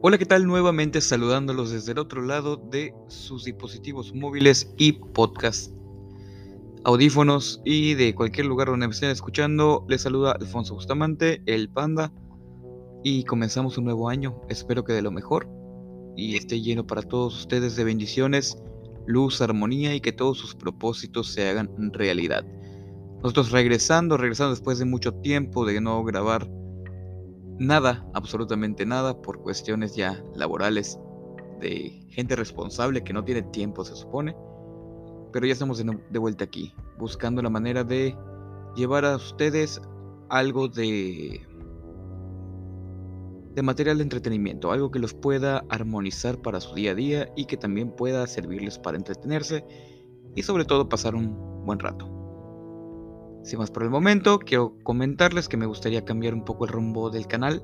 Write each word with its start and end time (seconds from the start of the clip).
Hola, 0.00 0.16
¿qué 0.16 0.26
tal? 0.26 0.46
Nuevamente 0.46 1.00
saludándolos 1.00 1.72
desde 1.72 1.90
el 1.90 1.98
otro 1.98 2.22
lado 2.22 2.56
de 2.56 2.94
sus 3.08 3.44
dispositivos 3.44 4.14
móviles 4.14 4.72
y 4.76 4.92
podcast, 4.92 5.72
audífonos 6.84 7.60
y 7.64 7.94
de 7.94 8.14
cualquier 8.14 8.46
lugar 8.46 8.68
donde 8.68 8.86
me 8.86 8.94
estén 8.94 9.10
escuchando. 9.10 9.84
Les 9.88 10.02
saluda 10.02 10.36
Alfonso 10.38 10.74
Bustamante, 10.74 11.42
el 11.46 11.68
Panda, 11.68 12.12
y 13.02 13.24
comenzamos 13.24 13.76
un 13.76 13.86
nuevo 13.86 14.08
año. 14.08 14.40
Espero 14.48 14.84
que 14.84 14.92
de 14.92 15.02
lo 15.02 15.10
mejor 15.10 15.48
y 16.16 16.36
esté 16.36 16.60
lleno 16.60 16.86
para 16.86 17.02
todos 17.02 17.36
ustedes 17.36 17.74
de 17.74 17.82
bendiciones, 17.82 18.56
luz, 19.04 19.40
armonía 19.40 19.96
y 19.96 20.00
que 20.00 20.12
todos 20.12 20.38
sus 20.38 20.54
propósitos 20.54 21.32
se 21.32 21.48
hagan 21.48 21.70
realidad. 21.92 22.46
Nosotros 23.20 23.50
regresando, 23.50 24.16
regresando 24.16 24.50
después 24.50 24.78
de 24.78 24.84
mucho 24.84 25.12
tiempo 25.14 25.66
de 25.66 25.80
no 25.80 26.04
grabar 26.04 26.48
nada, 27.58 28.06
absolutamente 28.14 28.86
nada, 28.86 29.20
por 29.20 29.42
cuestiones 29.42 29.94
ya 29.94 30.22
laborales 30.34 30.98
de 31.60 32.06
gente 32.10 32.36
responsable 32.36 33.02
que 33.02 33.12
no 33.12 33.24
tiene 33.24 33.42
tiempo, 33.42 33.84
se 33.84 33.96
supone. 33.96 34.36
Pero 35.32 35.46
ya 35.46 35.52
estamos 35.52 35.78
de, 35.78 36.18
vuelta 36.18 36.44
aquí, 36.44 36.72
buscando 36.98 37.42
la 37.42 37.50
manera 37.50 37.84
de 37.84 38.16
llevar 38.74 39.04
a 39.04 39.16
ustedes 39.16 39.80
algo 40.28 40.68
de 40.68 41.42
de 43.54 43.62
material 43.62 43.96
de 43.96 44.04
entretenimiento, 44.04 44.70
algo 44.70 44.92
que 44.92 45.00
los 45.00 45.14
pueda 45.14 45.64
armonizar 45.68 46.40
para 46.40 46.60
su 46.60 46.76
día 46.76 46.92
a 46.92 46.94
día 46.94 47.32
y 47.34 47.46
que 47.46 47.56
también 47.56 47.90
pueda 47.90 48.24
servirles 48.28 48.78
para 48.78 48.96
entretenerse 48.96 49.64
y 50.36 50.44
sobre 50.44 50.64
todo 50.64 50.88
pasar 50.88 51.16
un 51.16 51.64
buen 51.66 51.80
rato. 51.80 52.17
Sin 53.48 53.58
más 53.58 53.70
por 53.70 53.82
el 53.82 53.88
momento, 53.88 54.38
quiero 54.40 54.74
comentarles 54.82 55.48
que 55.48 55.56
me 55.56 55.64
gustaría 55.64 56.04
cambiar 56.04 56.34
un 56.34 56.44
poco 56.44 56.66
el 56.66 56.70
rumbo 56.70 57.08
del 57.08 57.26
canal. 57.26 57.62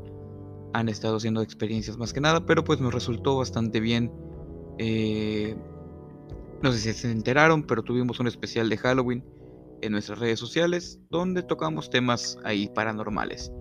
Han 0.73 0.89
estado 0.89 1.19
haciendo 1.19 1.43
experiencias 1.43 1.99
más 1.99 2.15
que 2.15 2.23
nada, 2.23 2.47
pero 2.47 2.65
pues 2.65 2.81
nos 2.81 2.95
resultó 2.95 3.37
bastante 3.37 3.81
bien. 3.81 4.11
Eh, 4.79 5.55
no 6.63 6.73
sé 6.73 6.79
si 6.79 6.93
se 6.95 7.11
enteraron, 7.11 7.65
pero 7.65 7.83
tuvimos 7.83 8.19
un 8.19 8.29
especial 8.29 8.71
de 8.71 8.79
Halloween 8.79 9.23
en 9.83 9.93
nuestras 9.93 10.19
redes 10.21 10.39
sociales 10.39 11.01
donde 11.11 11.43
tocamos 11.43 11.91
temas 11.91 12.39
ahí 12.45 12.71
paranormales. 12.75 13.53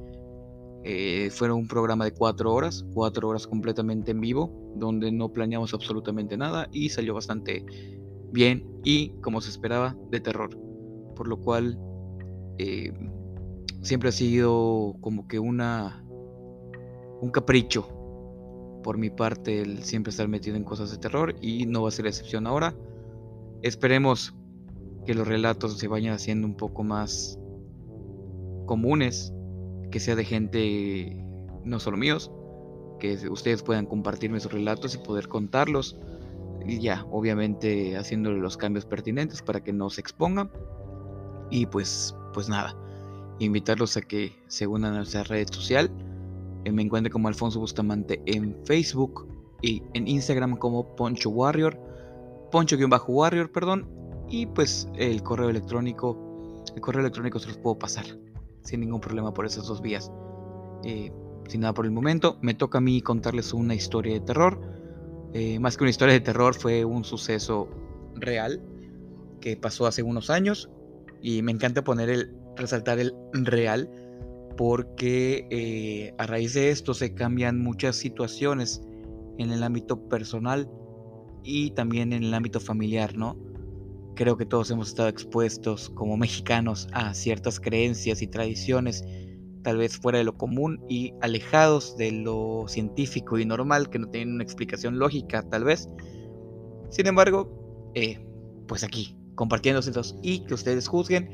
Eh, 0.85 1.29
fueron 1.29 1.57
un 1.57 1.67
programa 1.67 2.05
de 2.05 2.13
cuatro 2.13 2.53
horas, 2.53 2.85
cuatro 2.93 3.27
horas 3.27 3.47
completamente 3.47 4.11
en 4.11 4.21
vivo, 4.21 4.71
donde 4.77 5.11
no 5.11 5.33
planeamos 5.33 5.73
absolutamente 5.73 6.37
nada 6.37 6.69
y 6.71 6.87
salió 6.87 7.15
bastante 7.15 7.65
bien 8.31 8.65
y, 8.85 9.09
como 9.19 9.41
se 9.41 9.49
esperaba, 9.49 9.97
de 10.09 10.21
terror. 10.21 10.57
Por 11.17 11.27
lo 11.27 11.37
cual 11.41 11.77
eh, 12.57 12.93
siempre 13.81 14.09
ha 14.09 14.11
sido 14.11 14.95
como 15.01 15.27
que 15.27 15.39
una 15.39 16.03
un 17.21 17.31
capricho 17.31 17.87
por 18.83 18.97
mi 18.97 19.09
parte 19.09 19.61
el 19.61 19.83
siempre 19.83 20.11
estar 20.11 20.27
metido 20.27 20.57
en 20.57 20.63
cosas 20.63 20.91
de 20.91 20.97
terror 20.97 21.35
y 21.41 21.65
no 21.65 21.83
va 21.83 21.87
a 21.87 21.91
ser 21.91 22.05
la 22.05 22.09
excepción 22.09 22.45
ahora. 22.45 22.75
Esperemos 23.61 24.35
que 25.05 25.13
los 25.13 25.27
relatos 25.27 25.77
se 25.77 25.87
vayan 25.87 26.13
haciendo 26.13 26.45
un 26.45 26.55
poco 26.55 26.83
más 26.83 27.39
comunes, 28.65 29.33
que 29.89 29.99
sea 29.99 30.15
de 30.15 30.25
gente 30.25 31.25
no 31.63 31.79
solo 31.79 31.97
míos, 31.97 32.31
que 32.99 33.29
ustedes 33.29 33.63
puedan 33.63 33.85
compartirme 33.85 34.39
sus 34.39 34.51
relatos 34.51 34.95
y 34.95 34.97
poder 34.97 35.27
contarlos 35.27 35.97
y 36.65 36.79
ya, 36.79 37.05
obviamente 37.11 37.97
haciéndole 37.97 38.39
los 38.39 38.57
cambios 38.57 38.85
pertinentes 38.85 39.41
para 39.41 39.61
que 39.61 39.73
no 39.73 39.89
se 39.89 40.01
expongan. 40.01 40.51
Y 41.49 41.65
pues 41.65 42.15
pues 42.33 42.49
nada, 42.49 42.75
invitarlos 43.39 43.95
a 43.97 44.01
que 44.01 44.35
se 44.47 44.67
unan 44.67 44.93
a 44.93 44.97
nuestra 44.97 45.23
red 45.23 45.47
social. 45.51 45.89
Eh, 46.65 46.71
me 46.71 46.81
encuentren 46.81 47.11
como 47.11 47.29
Alfonso 47.29 47.59
Bustamante 47.59 48.21
en 48.25 48.55
Facebook 48.65 49.27
y 49.61 49.81
en 49.93 50.07
Instagram 50.07 50.57
como 50.57 50.95
Poncho 50.95 51.29
Warrior, 51.29 51.79
Poncho-Warrior, 52.51 53.51
perdón, 53.51 53.87
y 54.29 54.45
pues 54.45 54.87
el 54.95 55.23
correo 55.23 55.49
electrónico, 55.49 56.63
el 56.75 56.81
correo 56.81 57.01
electrónico 57.01 57.39
se 57.39 57.47
los 57.47 57.57
puedo 57.57 57.79
pasar 57.79 58.05
sin 58.61 58.81
ningún 58.81 59.01
problema 59.01 59.33
por 59.33 59.45
esas 59.45 59.65
dos 59.65 59.81
vías. 59.81 60.11
Eh, 60.83 61.11
sin 61.47 61.61
nada 61.61 61.73
por 61.73 61.85
el 61.85 61.91
momento, 61.91 62.37
me 62.41 62.53
toca 62.53 62.77
a 62.77 62.81
mí 62.81 63.01
contarles 63.01 63.53
una 63.53 63.73
historia 63.73 64.13
de 64.13 64.19
terror. 64.19 64.59
Eh, 65.33 65.59
más 65.59 65.77
que 65.77 65.83
una 65.83 65.89
historia 65.89 66.13
de 66.13 66.19
terror, 66.19 66.53
fue 66.53 66.85
un 66.85 67.03
suceso 67.03 67.69
real 68.15 68.61
que 69.41 69.57
pasó 69.57 69.87
hace 69.87 70.03
unos 70.03 70.29
años 70.29 70.69
y 71.23 71.41
me 71.41 71.51
encanta 71.51 71.83
poner 71.83 72.09
el, 72.09 72.35
resaltar 72.55 72.99
el 72.99 73.15
real, 73.33 73.89
porque 74.57 75.47
eh, 75.49 76.13
a 76.17 76.27
raíz 76.27 76.53
de 76.53 76.69
esto 76.69 76.93
se 76.93 77.15
cambian 77.15 77.61
muchas 77.61 77.95
situaciones 77.95 78.81
en 79.37 79.51
el 79.51 79.63
ámbito 79.63 80.07
personal 80.09 80.69
y 81.43 81.71
también 81.71 82.13
en 82.13 82.23
el 82.23 82.33
ámbito 82.33 82.59
familiar, 82.59 83.17
¿no? 83.17 83.37
Creo 84.15 84.37
que 84.37 84.45
todos 84.45 84.69
hemos 84.69 84.89
estado 84.89 85.09
expuestos 85.09 85.89
como 85.89 86.17
mexicanos 86.17 86.87
a 86.93 87.13
ciertas 87.13 87.59
creencias 87.59 88.21
y 88.21 88.27
tradiciones, 88.27 89.03
tal 89.63 89.77
vez 89.77 89.97
fuera 89.97 90.19
de 90.19 90.23
lo 90.23 90.37
común 90.37 90.83
y 90.87 91.13
alejados 91.21 91.97
de 91.97 92.11
lo 92.11 92.65
científico 92.67 93.39
y 93.39 93.45
normal, 93.45 93.89
que 93.89 93.97
no 93.97 94.09
tienen 94.09 94.35
una 94.35 94.43
explicación 94.43 94.99
lógica, 94.99 95.41
tal 95.49 95.63
vez. 95.63 95.89
Sin 96.89 97.07
embargo, 97.07 97.91
eh, 97.95 98.19
pues 98.67 98.83
aquí, 98.83 99.17
compartiéndoselos 99.35 100.17
y 100.21 100.45
que 100.45 100.53
ustedes 100.53 100.87
juzguen 100.87 101.29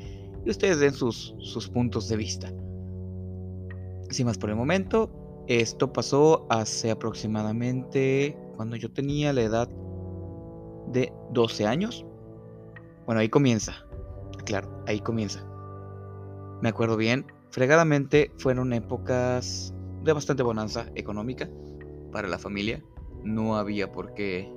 y 0.46 0.50
ustedes 0.50 0.80
den 0.80 0.94
sus, 0.94 1.36
sus 1.40 1.70
puntos 1.70 2.08
de 2.08 2.18
vista. 2.18 2.52
Sin 4.10 4.26
más 4.26 4.38
por 4.38 4.50
el 4.50 4.56
momento, 4.56 5.12
esto 5.48 5.92
pasó 5.92 6.48
hace 6.50 6.92
aproximadamente 6.92 8.38
cuando 8.56 8.76
yo 8.76 8.92
tenía 8.92 9.34
la 9.34 9.42
edad 9.42 9.70
de 10.92 11.14
12 11.32 11.66
años. 11.66 12.06
Bueno, 13.06 13.22
ahí 13.22 13.30
comienza. 13.30 13.74
Claro, 14.46 14.84
ahí 14.88 15.00
comienza. 15.00 15.46
Me 16.62 16.70
acuerdo 16.70 16.98
bien, 16.98 17.26
fregadamente 17.52 18.32
fueron 18.38 18.74
épocas 18.74 19.74
de 20.04 20.14
bastante 20.14 20.44
bonanza 20.44 20.88
económica 20.96 21.50
para 22.12 22.28
la 22.28 22.38
familia. 22.38 22.84
No 23.24 23.58
había 23.58 23.92
por 23.92 24.14
qué 24.14 24.52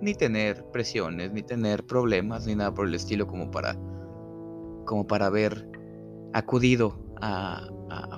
ni 0.00 0.14
tener 0.14 0.64
presiones, 0.72 1.32
ni 1.32 1.42
tener 1.42 1.84
problemas, 1.84 2.46
ni 2.46 2.54
nada 2.54 2.72
por 2.74 2.86
el 2.86 2.94
estilo 2.94 3.26
como 3.26 3.50
para, 3.50 3.74
como 4.84 5.06
para 5.06 5.26
haber 5.26 5.68
acudido 6.32 6.98
a, 7.20 7.68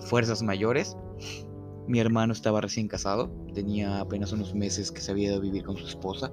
fuerzas 0.06 0.42
mayores. 0.42 0.96
Mi 1.86 2.00
hermano 2.00 2.32
estaba 2.32 2.60
recién 2.60 2.88
casado, 2.88 3.30
tenía 3.54 4.00
apenas 4.00 4.32
unos 4.32 4.54
meses 4.54 4.90
que 4.90 5.00
se 5.00 5.12
había 5.12 5.28
ido 5.28 5.36
a 5.36 5.40
vivir 5.40 5.64
con 5.64 5.76
su 5.76 5.86
esposa. 5.86 6.32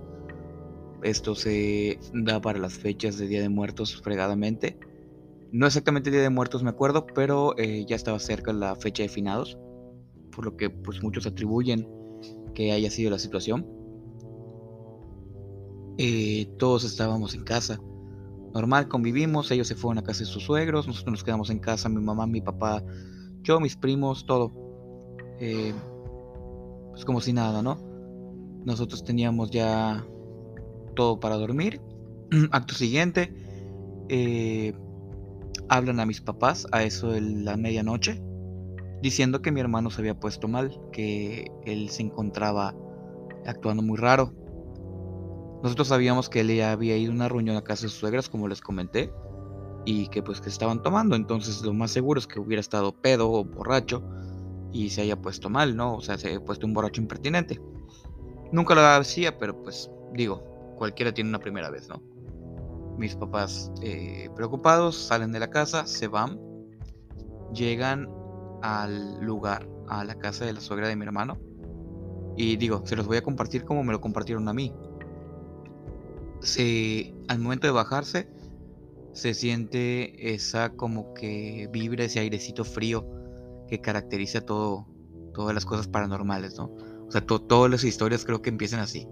Esto 1.03 1.35
se 1.35 1.99
da 2.13 2.41
para 2.41 2.59
las 2.59 2.73
fechas 2.73 3.17
de 3.17 3.27
Día 3.27 3.41
de 3.41 3.49
Muertos 3.49 4.01
fregadamente. 4.01 4.77
No 5.51 5.67
exactamente 5.67 6.11
Día 6.11 6.21
de 6.21 6.29
Muertos 6.29 6.63
me 6.63 6.71
acuerdo, 6.71 7.05
pero 7.05 7.57
eh, 7.57 7.85
ya 7.87 7.95
estaba 7.95 8.19
cerca 8.19 8.51
la 8.51 8.75
fecha 8.75 9.03
de 9.03 9.09
finados, 9.09 9.57
por 10.31 10.45
lo 10.45 10.57
que 10.57 10.69
pues 10.69 11.01
muchos 11.03 11.25
atribuyen 11.25 11.87
que 12.53 12.71
haya 12.71 12.89
sido 12.89 13.11
la 13.11 13.19
situación. 13.19 13.84
Eh, 15.97 16.47
todos 16.57 16.83
estábamos 16.83 17.33
en 17.35 17.43
casa. 17.43 17.79
Normal, 18.53 18.87
convivimos, 18.87 19.51
ellos 19.51 19.67
se 19.67 19.75
fueron 19.75 19.97
a 19.97 20.03
casa 20.03 20.19
de 20.19 20.25
sus 20.25 20.43
suegros, 20.43 20.87
nosotros 20.87 21.11
nos 21.11 21.23
quedamos 21.23 21.49
en 21.49 21.59
casa, 21.59 21.89
mi 21.89 22.01
mamá, 22.01 22.25
mi 22.25 22.41
papá, 22.41 22.83
yo, 23.43 23.59
mis 23.59 23.75
primos, 23.75 24.25
todo. 24.25 24.53
Eh, 25.39 25.73
pues 26.91 27.03
como 27.03 27.19
si 27.19 27.33
nada, 27.33 27.61
¿no? 27.61 27.77
Nosotros 28.63 29.03
teníamos 29.03 29.51
ya 29.51 30.05
todo 30.95 31.19
para 31.19 31.35
dormir. 31.35 31.81
Acto 32.51 32.73
siguiente, 32.73 33.33
eh, 34.09 34.73
hablan 35.69 35.99
a 35.99 36.05
mis 36.05 36.21
papás 36.21 36.65
a 36.71 36.83
eso 36.83 37.11
de 37.11 37.21
la 37.21 37.57
medianoche, 37.57 38.21
diciendo 39.01 39.41
que 39.41 39.51
mi 39.51 39.59
hermano 39.59 39.89
se 39.89 40.01
había 40.01 40.19
puesto 40.19 40.47
mal, 40.47 40.79
que 40.91 41.51
él 41.65 41.89
se 41.89 42.03
encontraba 42.03 42.73
actuando 43.45 43.83
muy 43.83 43.97
raro, 43.97 44.33
nosotros 45.63 45.87
sabíamos 45.87 46.29
que 46.29 46.41
él 46.41 46.55
ya 46.55 46.71
había 46.71 46.97
ido 46.97 47.11
a 47.11 47.15
una 47.15 47.29
reunión 47.29 47.57
a 47.57 47.63
casa 47.63 47.83
de 47.83 47.89
sus 47.89 47.99
suegras, 47.99 48.29
como 48.29 48.47
les 48.47 48.61
comenté, 48.61 49.11
y 49.85 50.07
que 50.07 50.21
pues 50.23 50.41
que 50.41 50.49
estaban 50.49 50.81
tomando, 50.81 51.15
entonces 51.15 51.61
lo 51.61 51.73
más 51.73 51.91
seguro 51.91 52.19
es 52.19 52.27
que 52.27 52.39
hubiera 52.39 52.59
estado 52.59 52.91
pedo 52.91 53.31
o 53.31 53.43
borracho 53.43 54.03
y 54.71 54.89
se 54.89 55.01
haya 55.01 55.21
puesto 55.21 55.49
mal, 55.49 55.75
¿no? 55.75 55.95
O 55.95 56.01
sea, 56.01 56.17
se 56.17 56.29
haya 56.29 56.43
puesto 56.43 56.65
un 56.65 56.73
borracho 56.73 57.01
impertinente. 57.01 57.61
Nunca 58.51 58.75
lo 58.75 58.81
hacía, 58.81 59.37
pero 59.37 59.61
pues 59.61 59.89
digo, 60.13 60.43
cualquiera 60.77 61.13
tiene 61.13 61.29
una 61.29 61.39
primera 61.39 61.69
vez, 61.69 61.87
¿no? 61.87 62.01
Mis 62.97 63.15
papás 63.15 63.71
eh, 63.81 64.29
preocupados 64.35 64.95
salen 64.95 65.31
de 65.31 65.39
la 65.39 65.49
casa, 65.49 65.85
se 65.85 66.07
van, 66.07 66.39
llegan 67.53 68.09
al 68.61 69.19
lugar, 69.21 69.67
a 69.87 70.03
la 70.03 70.15
casa 70.15 70.45
de 70.45 70.53
la 70.53 70.61
suegra 70.61 70.87
de 70.87 70.95
mi 70.95 71.05
hermano. 71.05 71.37
Y 72.37 72.57
digo, 72.57 72.81
se 72.85 72.95
los 72.95 73.07
voy 73.07 73.17
a 73.17 73.21
compartir 73.21 73.63
como 73.63 73.83
me 73.83 73.93
lo 73.93 74.01
compartieron 74.01 74.47
a 74.49 74.53
mí 74.53 74.73
se, 76.45 77.13
al 77.27 77.39
momento 77.39 77.67
de 77.67 77.73
bajarse 77.73 78.29
se 79.13 79.33
siente 79.33 80.33
esa 80.33 80.75
como 80.75 81.13
que 81.13 81.69
vibra 81.71 82.03
ese 82.03 82.19
airecito 82.19 82.63
frío 82.63 83.05
que 83.67 83.79
caracteriza 83.81 84.41
todo, 84.41 84.87
todas 85.33 85.55
las 85.55 85.65
cosas 85.65 85.87
paranormales, 85.87 86.57
¿no? 86.57 86.65
O 87.07 87.11
sea, 87.11 87.25
todas 87.25 87.71
las 87.71 87.83
historias 87.83 88.25
creo 88.25 88.41
que 88.41 88.49
empiezan 88.49 88.79
así. 88.79 89.07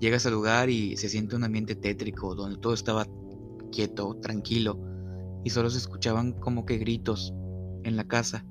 Llegas 0.00 0.26
al 0.26 0.32
lugar 0.32 0.70
y 0.70 0.96
se 0.96 1.08
siente 1.08 1.36
un 1.36 1.44
ambiente 1.44 1.74
tétrico, 1.74 2.34
donde 2.34 2.58
todo 2.58 2.72
estaba 2.72 3.06
quieto, 3.70 4.16
tranquilo, 4.22 4.78
y 5.44 5.50
solo 5.50 5.70
se 5.70 5.78
escuchaban 5.78 6.32
como 6.32 6.64
que 6.64 6.78
gritos 6.78 7.34
en 7.84 7.96
la 7.96 8.04
casa. 8.04 8.44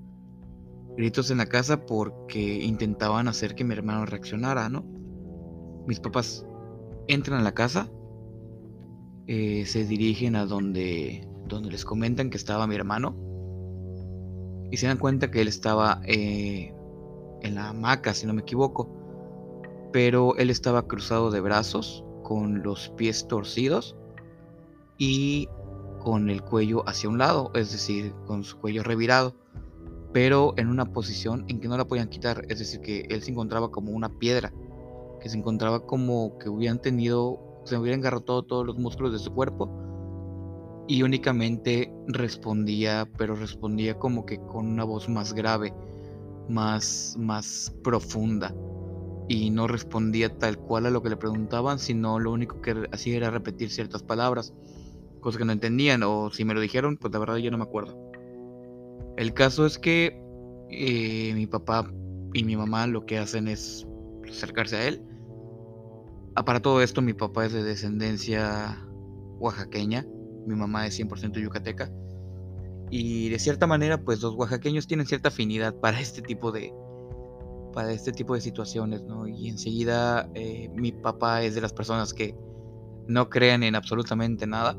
Gritos 0.96 1.32
en 1.32 1.38
la 1.38 1.46
casa 1.46 1.86
porque 1.86 2.64
intentaban 2.64 3.28
hacer 3.28 3.56
que 3.56 3.64
mi 3.64 3.74
hermano 3.74 4.06
reaccionara, 4.06 4.70
¿no? 4.70 4.86
Mis 5.88 6.00
papás 6.00 6.46
entran 7.08 7.40
a 7.40 7.44
la 7.44 7.54
casa, 7.54 7.90
eh, 9.28 9.66
se 9.66 9.86
dirigen 9.86 10.36
a 10.36 10.46
donde, 10.46 11.28
donde 11.48 11.72
les 11.72 11.86
comentan 11.86 12.30
que 12.30 12.38
estaba 12.38 12.68
mi 12.68 12.76
hermano. 12.76 13.16
Y 14.72 14.78
se 14.78 14.88
dan 14.88 14.98
cuenta 14.98 15.32
que 15.32 15.42
él 15.42 15.48
estaba 15.48 16.02
eh, 16.06 16.74
en 17.42 17.56
la 17.56 17.70
hamaca, 17.70 18.14
si 18.14 18.26
no 18.26 18.34
me 18.34 18.42
equivoco, 18.42 18.90
pero 19.94 20.36
él 20.38 20.50
estaba 20.50 20.88
cruzado 20.88 21.32
de 21.32 21.40
brazos, 21.40 22.04
con 22.28 22.62
los 22.62 22.90
pies 22.98 23.26
torcidos 23.30 23.96
y 24.98 25.48
con 26.04 26.30
el 26.30 26.42
cuello 26.42 26.84
hacia 26.86 27.08
un 27.08 27.18
lado, 27.18 27.52
es 27.56 27.72
decir, 27.72 28.14
con 28.26 28.44
su 28.44 28.58
cuello 28.60 28.84
revirado, 28.84 29.34
pero 30.12 30.54
en 30.58 30.68
una 30.68 30.92
posición 30.92 31.46
en 31.48 31.62
que 31.62 31.70
no 31.70 31.78
la 31.78 31.88
podían 31.88 32.10
quitar, 32.10 32.46
es 32.50 32.60
decir, 32.60 32.82
que 32.82 33.06
él 33.10 33.24
se 33.24 33.32
encontraba 33.32 33.72
como 33.72 33.92
una 33.92 34.10
piedra, 34.20 34.52
que 35.22 35.30
se 35.30 35.38
encontraba 35.38 35.86
como 35.86 36.38
que 36.38 36.50
hubieran 36.50 36.82
tenido, 36.82 37.40
se 37.68 37.78
hubieran 37.78 38.00
agarrado 38.02 38.44
todos 38.44 38.66
los 38.66 38.78
músculos 38.78 39.14
de 39.14 39.20
su 39.20 39.32
cuerpo 39.34 39.70
y 40.88 41.04
únicamente 41.04 41.92
respondía, 42.08 43.08
pero 43.18 43.36
respondía 43.36 44.00
como 44.00 44.26
que 44.26 44.38
con 44.38 44.68
una 44.68 44.86
voz 44.86 45.10
más 45.10 45.34
grave, 45.34 45.74
más, 46.48 47.16
más 47.20 47.76
profunda. 47.84 48.56
Y 49.28 49.50
no 49.50 49.68
respondía 49.68 50.30
tal 50.38 50.58
cual 50.58 50.86
a 50.86 50.90
lo 50.90 51.04
que 51.04 51.10
le 51.10 51.18
preguntaban, 51.18 51.80
sino 51.80 52.18
lo 52.20 52.32
único 52.32 52.62
que 52.62 52.88
hacía 52.94 53.18
era 53.18 53.30
repetir 53.30 53.70
ciertas 53.70 54.02
palabras, 54.02 54.54
cosas 55.20 55.38
que 55.38 55.46
no 55.46 55.52
entendían, 55.52 56.04
o 56.04 56.32
si 56.32 56.46
me 56.46 56.54
lo 56.54 56.62
dijeron, 56.62 56.96
pues 56.96 57.12
la 57.12 57.20
verdad 57.20 57.36
yo 57.36 57.52
no 57.52 57.58
me 57.58 57.66
acuerdo. 57.66 57.98
El 59.18 59.34
caso 59.34 59.66
es 59.66 59.78
que 59.78 60.18
eh, 60.70 61.34
mi 61.34 61.48
papá 61.48 61.92
y 62.34 62.44
mi 62.46 62.56
mamá 62.56 62.88
lo 62.88 63.06
que 63.06 63.18
hacen 63.18 63.50
es 63.50 63.86
acercarse 64.30 64.78
a 64.78 64.88
él. 64.88 65.02
Ah, 66.38 66.46
para 66.46 66.60
todo 66.60 66.84
esto, 66.84 67.02
mi 67.02 67.14
papá 67.14 67.48
es 67.48 67.54
de 67.54 67.64
descendencia 67.64 68.78
oaxaqueña 69.40 70.06
mi 70.46 70.54
mamá 70.54 70.86
es 70.86 71.00
100% 71.00 71.40
yucateca. 71.40 71.92
Y 72.92 73.30
de 73.30 73.40
cierta 73.40 73.66
manera, 73.66 74.00
pues 74.00 74.22
los 74.22 74.36
oaxaqueños 74.36 74.86
tienen 74.86 75.08
cierta 75.08 75.30
afinidad 75.30 75.74
para 75.82 76.00
este 76.00 76.22
tipo 76.22 76.52
de, 76.52 76.72
para 77.74 77.92
este 77.92 78.12
tipo 78.12 78.36
de 78.36 78.42
situaciones, 78.42 79.02
¿no? 79.02 79.28
Y 79.28 79.50
enseguida 79.50 80.30
eh, 80.36 80.70
mi 80.76 80.92
papá 80.92 81.42
es 81.42 81.56
de 81.56 81.62
las 81.62 81.74
personas 81.74 82.14
que 82.14 82.36
no 83.08 83.30
creen 83.30 83.64
en 83.64 83.74
absolutamente 83.74 84.46
nada. 84.46 84.78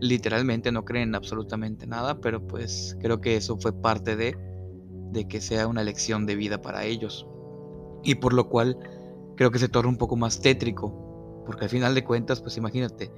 Literalmente 0.00 0.70
no 0.70 0.84
creen 0.84 1.08
en 1.08 1.14
absolutamente 1.16 1.88
nada, 1.88 2.20
pero 2.20 2.46
pues 2.46 2.96
creo 3.00 3.20
que 3.20 3.34
eso 3.34 3.58
fue 3.58 3.72
parte 3.72 4.14
de, 4.14 4.38
de 5.10 5.26
que 5.26 5.40
sea 5.40 5.66
una 5.66 5.82
lección 5.82 6.26
de 6.26 6.36
vida 6.36 6.62
para 6.62 6.84
ellos. 6.84 7.26
Y 8.04 8.14
por 8.14 8.34
lo 8.34 8.48
cual 8.48 8.78
creo 9.36 9.50
que 9.50 9.58
se 9.58 9.68
torna 9.68 9.90
un 9.90 9.98
poco 9.98 10.16
más 10.16 10.40
tétrico, 10.40 11.42
porque 11.46 11.64
al 11.64 11.70
final 11.70 11.94
de 11.94 12.04
cuentas, 12.04 12.40
pues 12.40 12.56
imagínate, 12.56 13.10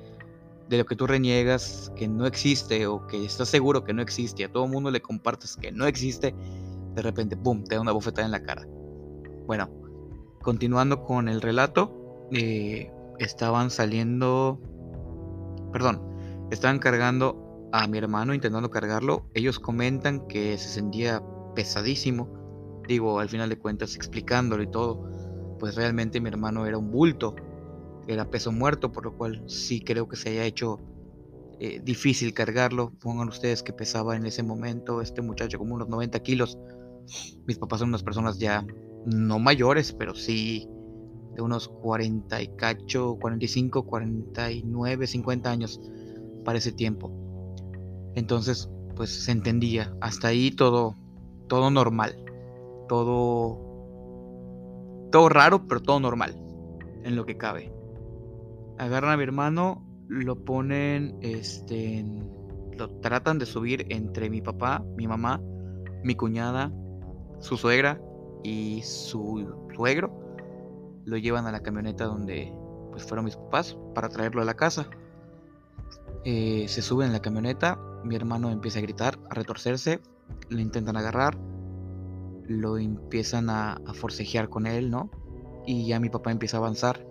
de 0.69 0.79
lo 0.79 0.85
que 0.85 0.97
tú 0.97 1.07
reniegas 1.07 1.91
que 1.97 2.09
no 2.09 2.27
existe 2.27 2.87
o 2.87 3.07
que 3.07 3.25
estás 3.25 3.49
seguro 3.49 3.85
que 3.85 3.95
no 3.95 4.03
existe 4.03 4.43
y 4.43 4.45
a 4.45 4.53
todo 4.53 4.65
el 4.65 4.71
mundo 4.71 4.91
le 4.91 5.01
compartes 5.01 5.57
que 5.57 5.73
no 5.73 5.87
existe, 5.87 6.35
de 6.95 7.03
repente, 7.03 7.37
¡pum!, 7.37 7.65
te 7.65 7.77
da 7.77 7.81
una 7.81 7.93
bofetada 7.93 8.27
en 8.27 8.33
la 8.33 8.43
cara. 8.43 8.67
Bueno, 9.47 9.71
continuando 10.43 11.05
con 11.05 11.29
el 11.29 11.41
relato, 11.41 12.27
eh, 12.33 12.93
estaban 13.19 13.71
saliendo, 13.71 14.61
perdón, 15.73 16.03
estaban 16.51 16.79
cargando 16.79 17.69
a 17.73 17.87
mi 17.87 17.99
hermano, 17.99 18.35
intentando 18.35 18.71
cargarlo. 18.71 19.27
Ellos 19.35 19.59
comentan 19.59 20.27
que 20.27 20.59
se 20.59 20.69
sentía 20.69 21.23
pesadísimo. 21.55 22.29
Digo, 22.87 23.21
al 23.21 23.29
final 23.29 23.49
de 23.49 23.59
cuentas, 23.59 23.95
explicándolo 23.95 24.63
y 24.63 24.71
todo, 24.71 25.09
pues 25.59 25.75
realmente 25.75 26.21
mi 26.21 26.29
hermano 26.29 26.67
era 26.67 26.79
un 26.79 26.91
bulto 26.91 27.35
era 28.09 28.25
peso 28.25 28.51
muerto, 28.51 28.91
por 28.91 29.05
lo 29.05 29.17
cual 29.17 29.45
sí 29.47 29.81
creo 29.81 30.09
que 30.09 30.17
se 30.17 30.31
haya 30.31 30.45
hecho 30.45 30.81
eh, 31.61 31.81
difícil 31.85 32.33
cargarlo. 32.33 32.91
Pongan 32.99 33.29
ustedes 33.29 33.63
que 33.63 33.75
pesaba 33.75 34.17
en 34.17 34.25
ese 34.25 34.43
momento 34.43 35.03
este 35.03 35.21
muchacho 35.21 35.59
como 35.59 35.75
unos 35.75 35.89
90 35.89 36.19
kilos. 36.21 36.59
Mis 37.47 37.59
papás 37.59 37.81
son 37.81 37.91
unas 37.91 38.03
personas 38.03 38.39
ya 38.39 38.67
no 39.05 39.39
mayores, 39.39 39.93
pero 39.93 40.15
sí 40.15 40.67
de 41.35 41.43
unos 41.43 41.69
40 41.69 42.41
y 42.41 42.49
cacho, 42.57 43.19
45, 43.21 43.85
49, 43.85 45.07
50 45.07 45.51
años 45.51 45.79
para 46.47 46.59
ese 46.59 46.73
tiempo. 46.73 47.13
Entonces, 48.15 48.71
pues 48.97 49.11
se 49.11 49.33
entendía. 49.33 49.95
Hasta 50.01 50.29
ahí 50.29 50.51
todo, 50.51 50.97
todo 51.47 51.71
normal. 51.71 52.17
Todo, 52.89 53.68
todo 55.11 55.29
raro, 55.29 55.67
pero 55.67 55.81
todo 55.81 56.01
normal 56.01 56.37
en 57.05 57.17
lo 57.17 57.25
que 57.25 57.37
cabe 57.37 57.79
agarran 58.79 59.13
a 59.13 59.17
mi 59.17 59.25
hermano, 59.25 59.85
lo 60.09 60.37
ponen, 60.45 61.19
este, 61.21 62.05
lo 62.77 62.89
tratan 63.01 63.39
de 63.39 63.47
subir 63.47 63.87
entre 63.91 64.31
mi 64.31 64.41
papá, 64.41 64.85
mi 64.97 65.07
mamá, 65.07 65.41
mi 66.03 66.15
cuñada, 66.15 66.73
su 67.41 67.57
suegra 67.57 68.01
y 68.43 68.81
su 68.83 69.69
suegro. 69.75 70.13
Lo 71.05 71.17
llevan 71.17 71.47
a 71.47 71.53
la 71.53 71.61
camioneta 71.61 72.05
donde 72.05 72.53
pues 72.91 73.05
fueron 73.05 73.25
mis 73.25 73.37
papás 73.37 73.77
para 73.95 74.09
traerlo 74.09 74.43
a 74.43 74.45
la 74.45 74.55
casa. 74.55 74.89
Eh, 76.25 76.67
se 76.69 76.83
suben 76.83 77.09
en 77.09 77.13
la 77.13 77.21
camioneta, 77.21 77.79
mi 78.05 78.15
hermano 78.15 78.51
empieza 78.51 78.79
a 78.79 78.83
gritar, 78.83 79.19
a 79.31 79.35
retorcerse, 79.35 80.01
lo 80.49 80.61
intentan 80.61 80.97
agarrar, 80.97 81.37
lo 82.49 82.79
empiezan 82.79 83.51
a, 83.51 83.81
forcejear 83.95 84.49
con 84.49 84.67
él, 84.67 84.91
¿no? 84.91 85.11
Y 85.67 85.87
ya 85.87 86.01
mi 86.01 86.09
papá 86.09 86.31
empieza 86.31 86.57
a 86.57 86.61
avanzar 86.61 87.07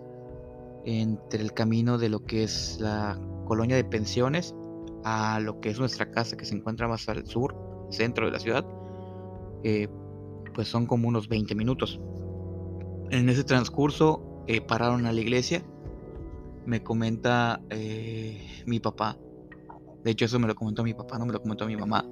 entre 0.84 1.42
el 1.42 1.52
camino 1.52 1.96
de 1.98 2.08
lo 2.08 2.24
que 2.24 2.42
es 2.42 2.78
la 2.80 3.18
colonia 3.46 3.76
de 3.76 3.84
pensiones 3.84 4.54
a 5.04 5.38
lo 5.40 5.60
que 5.60 5.70
es 5.70 5.78
nuestra 5.78 6.10
casa 6.10 6.36
que 6.36 6.44
se 6.44 6.56
encuentra 6.56 6.88
más 6.88 7.08
al 7.08 7.24
sur, 7.26 7.54
centro 7.90 8.26
de 8.26 8.32
la 8.32 8.38
ciudad, 8.38 8.66
eh, 9.62 9.88
pues 10.54 10.68
son 10.68 10.86
como 10.86 11.08
unos 11.08 11.28
20 11.28 11.54
minutos. 11.54 12.00
En 13.10 13.28
ese 13.28 13.44
transcurso 13.44 14.42
eh, 14.46 14.60
pararon 14.60 15.06
a 15.06 15.12
la 15.12 15.20
iglesia, 15.20 15.62
me 16.66 16.82
comenta 16.82 17.62
eh, 17.70 18.62
mi 18.66 18.80
papá, 18.80 19.16
de 20.04 20.10
hecho 20.10 20.24
eso 20.24 20.38
me 20.38 20.48
lo 20.48 20.54
comentó 20.54 20.82
mi 20.82 20.94
papá, 20.94 21.18
no 21.18 21.26
me 21.26 21.32
lo 21.32 21.40
comentó 21.40 21.66
mi 21.66 21.76
mamá, 21.76 22.04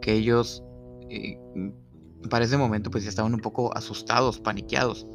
que 0.00 0.12
ellos 0.12 0.62
para 2.28 2.44
ese 2.44 2.56
momento 2.56 2.90
pues 2.90 3.06
estaban 3.06 3.34
un 3.34 3.40
poco 3.40 3.76
asustados, 3.76 4.40
paniqueados 4.40 5.06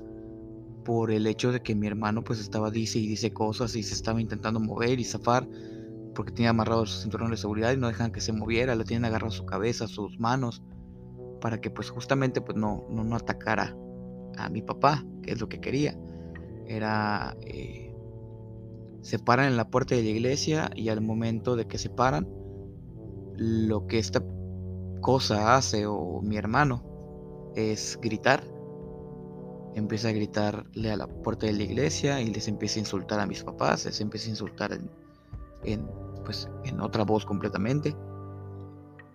por 0.84 1.12
el 1.12 1.28
hecho 1.28 1.52
de 1.52 1.62
que 1.62 1.76
mi 1.76 1.88
hermano 1.88 2.24
pues 2.24 2.40
estaba 2.40 2.72
dice 2.72 3.00
y 3.00 3.08
dice 3.08 3.34
cosas 3.34 3.76
y 3.76 3.84
se 3.84 3.94
estaba 3.94 4.20
intentando 4.20 4.60
mover 4.60 5.00
y 5.00 5.04
zafar 5.04 5.48
porque 6.16 6.32
tenía 6.32 6.50
amarrado 6.50 6.86
su 6.86 7.02
cinturón 7.02 7.32
de 7.32 7.38
seguridad 7.38 7.72
y 7.72 7.78
no 7.78 7.88
dejan 7.88 8.12
que 8.12 8.22
se 8.22 8.34
moviera, 8.34 8.76
le 8.76 8.84
tienen 8.84 9.06
agarrado 9.06 9.32
su 9.32 9.46
cabeza, 9.46 9.88
sus 9.88 10.20
manos, 10.20 10.62
para 11.40 11.62
que 11.62 11.70
pues 11.70 11.90
justamente 11.90 12.42
pues 12.42 12.58
no, 12.58 12.86
no, 12.90 13.04
no 13.04 13.16
atacara 13.16 13.76
a 14.38 14.50
mi 14.50 14.62
papá, 14.62 15.06
que 15.24 15.32
es 15.32 15.40
lo 15.40 15.48
que 15.48 15.62
quería. 15.62 15.98
Era, 16.68 17.38
eh, 17.42 17.96
se 19.02 19.20
paran 19.20 19.48
en 19.48 19.58
la 19.58 19.70
puerta 19.70 19.96
de 19.96 20.04
la 20.04 20.10
iglesia 20.10 20.70
y 20.76 20.90
al 20.90 21.02
momento 21.02 21.56
de 21.56 21.66
que 21.66 21.78
se 21.78 21.90
paran, 21.90 22.28
lo 23.38 23.88
que 23.88 23.98
esta 23.98 24.22
cosa 25.00 25.56
hace 25.56 25.86
o 25.88 26.22
mi 26.22 26.38
hermano 26.38 26.91
es 27.56 28.00
gritar 28.02 28.44
empieza 29.76 30.10
a 30.10 30.12
gritarle 30.12 30.92
a 30.92 30.98
la 30.98 31.08
puerta 31.08 31.46
de 31.46 31.54
la 31.54 31.64
iglesia 31.64 32.22
y 32.22 32.28
les 32.28 32.48
empieza 32.48 32.78
a 32.78 32.82
insultar 32.82 33.20
a 33.20 33.26
mis 33.26 33.44
papás, 33.44 33.86
les 33.86 34.02
empieza 34.02 34.28
a 34.28 34.30
insultar 34.32 34.80
en, 35.64 35.88
pues, 36.26 36.50
en 36.66 36.82
otra 36.82 37.04
voz 37.04 37.26
completamente. 37.26 37.96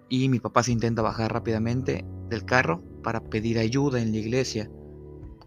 Y 0.09 0.29
mi 0.29 0.39
papá 0.39 0.63
se 0.63 0.73
intenta 0.73 1.03
bajar 1.03 1.33
rápidamente 1.33 2.05
del 2.29 2.45
carro 2.45 2.83
para 3.03 3.21
pedir 3.21 3.59
ayuda 3.59 4.01
en 4.01 4.13
la 4.13 4.19
iglesia, 4.19 4.71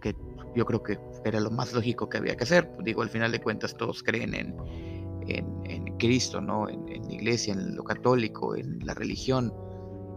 que 0.02 0.16
yo 0.56 0.66
creo 0.66 0.84
que 0.84 1.00
era 1.26 1.40
lo 1.40 1.50
más 1.50 1.74
lógico 1.74 2.10
que 2.10 2.18
había 2.18 2.36
que 2.36 2.44
hacer. 2.44 2.70
Digo, 2.84 3.02
al 3.02 3.10
final 3.10 3.32
de 3.32 3.42
cuentas 3.42 3.76
todos 3.76 4.04
creen 4.04 4.34
en, 4.34 4.56
en, 5.28 5.98
Cristo, 5.98 6.40
¿no? 6.40 6.70
En, 6.70 6.88
en, 6.88 7.04
la 7.04 7.14
iglesia, 7.14 7.54
en 7.54 7.76
lo 7.76 7.84
católico, 7.84 8.56
en 8.56 8.80
la 8.86 8.94
religión. 8.94 9.54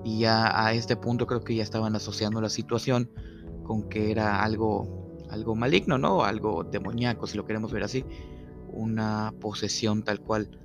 Y 0.05 0.21
ya 0.21 0.65
a 0.65 0.73
este 0.73 0.97
punto 0.97 1.27
creo 1.27 1.43
que 1.43 1.55
ya 1.55 1.63
estaban 1.63 1.95
asociando 1.95 2.41
la 2.41 2.49
situación 2.49 3.11
con 3.65 3.89
que 3.89 4.11
era 4.11 4.43
algo, 4.43 5.19
algo 5.31 5.55
maligno, 5.55 5.99
¿no? 5.99 6.25
Algo 6.25 6.65
demoníaco, 6.65 7.27
si 7.27 7.37
lo 7.37 7.45
queremos 7.45 7.73
ver 7.73 7.85
así. 7.85 8.05
Una 8.73 9.33
posesión 9.41 10.03
tal 10.03 10.21
cual. 10.21 10.59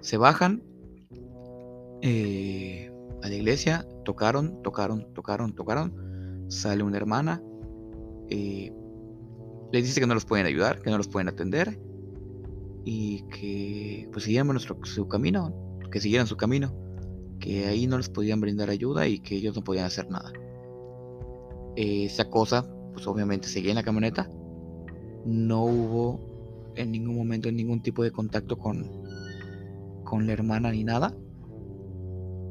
Se 0.00 0.16
bajan 0.16 0.62
eh, 2.02 2.92
a 3.22 3.28
la 3.28 3.34
iglesia, 3.34 3.86
tocaron, 4.04 4.62
tocaron, 4.62 5.12
tocaron, 5.14 5.54
tocaron. 5.54 6.46
Sale 6.48 6.82
una 6.82 6.96
hermana. 6.96 7.42
eh, 8.28 8.72
les 9.72 9.84
dice 9.84 10.00
que 10.00 10.06
no 10.06 10.14
los 10.14 10.26
pueden 10.26 10.46
ayudar, 10.46 10.82
que 10.82 10.90
no 10.90 10.98
los 10.98 11.08
pueden 11.08 11.28
atender 11.28 11.80
y 12.84 13.22
que 13.28 14.08
pues 14.12 14.24
siguieran 14.24 14.48
nuestro, 14.48 14.78
su 14.84 15.08
camino, 15.08 15.78
que 15.90 16.00
siguieran 16.00 16.26
su 16.26 16.36
camino, 16.36 16.74
que 17.42 17.66
ahí 17.66 17.86
no 17.88 17.98
les 17.98 18.08
podían 18.08 18.40
brindar 18.40 18.70
ayuda 18.70 19.08
y 19.08 19.18
que 19.18 19.34
ellos 19.34 19.54
no 19.56 19.64
podían 19.64 19.84
hacer 19.84 20.08
nada. 20.08 20.32
esa 21.74 22.30
cosa, 22.30 22.66
pues 22.92 23.06
obviamente 23.06 23.48
seguía 23.48 23.72
en 23.72 23.76
la 23.76 23.82
camioneta. 23.82 24.30
No 25.26 25.64
hubo 25.64 26.72
en 26.76 26.92
ningún 26.92 27.16
momento 27.16 27.50
ningún 27.50 27.82
tipo 27.82 28.02
de 28.04 28.12
contacto 28.12 28.56
con, 28.56 28.88
con 30.04 30.26
la 30.26 30.32
hermana 30.32 30.70
ni 30.70 30.84
nada. 30.84 31.14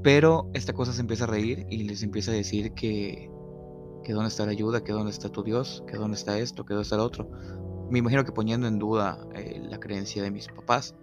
Pero 0.04 0.50
esta 0.54 0.74
cosa 0.74 0.92
se 0.92 1.02
empieza 1.02 1.24
a 1.24 1.28
reír 1.28 1.66
y 1.70 1.84
les 1.84 2.04
empieza 2.04 2.32
a 2.32 2.34
decir 2.34 2.74
que, 2.74 3.32
que 4.04 4.14
dónde 4.14 4.28
está 4.28 4.46
la 4.46 4.52
ayuda, 4.52 4.84
que 4.84 4.92
dónde 4.92 5.12
está 5.12 5.30
tu 5.30 5.44
Dios, 5.44 5.84
que 5.88 5.96
dónde 5.96 6.18
está 6.18 6.38
esto, 6.38 6.66
que 6.66 6.74
dónde 6.74 6.84
está 6.84 6.98
lo 6.98 7.06
otro. 7.06 7.30
Me 7.90 8.00
imagino 8.00 8.26
que 8.26 8.34
poniendo 8.34 8.68
en 8.68 8.78
duda 8.78 9.26
eh, 9.36 9.62
la 9.64 9.80
creencia 9.80 10.22
de 10.22 10.32
mis 10.32 10.48
papás 10.48 10.96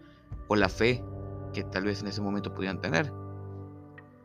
o 0.48 0.56
la 0.56 0.68
fe 0.68 1.02
que 1.54 1.62
tal 1.64 1.84
vez 1.84 2.02
en 2.02 2.08
ese 2.08 2.20
momento 2.20 2.52
pudieran 2.52 2.82
tener. 2.82 3.10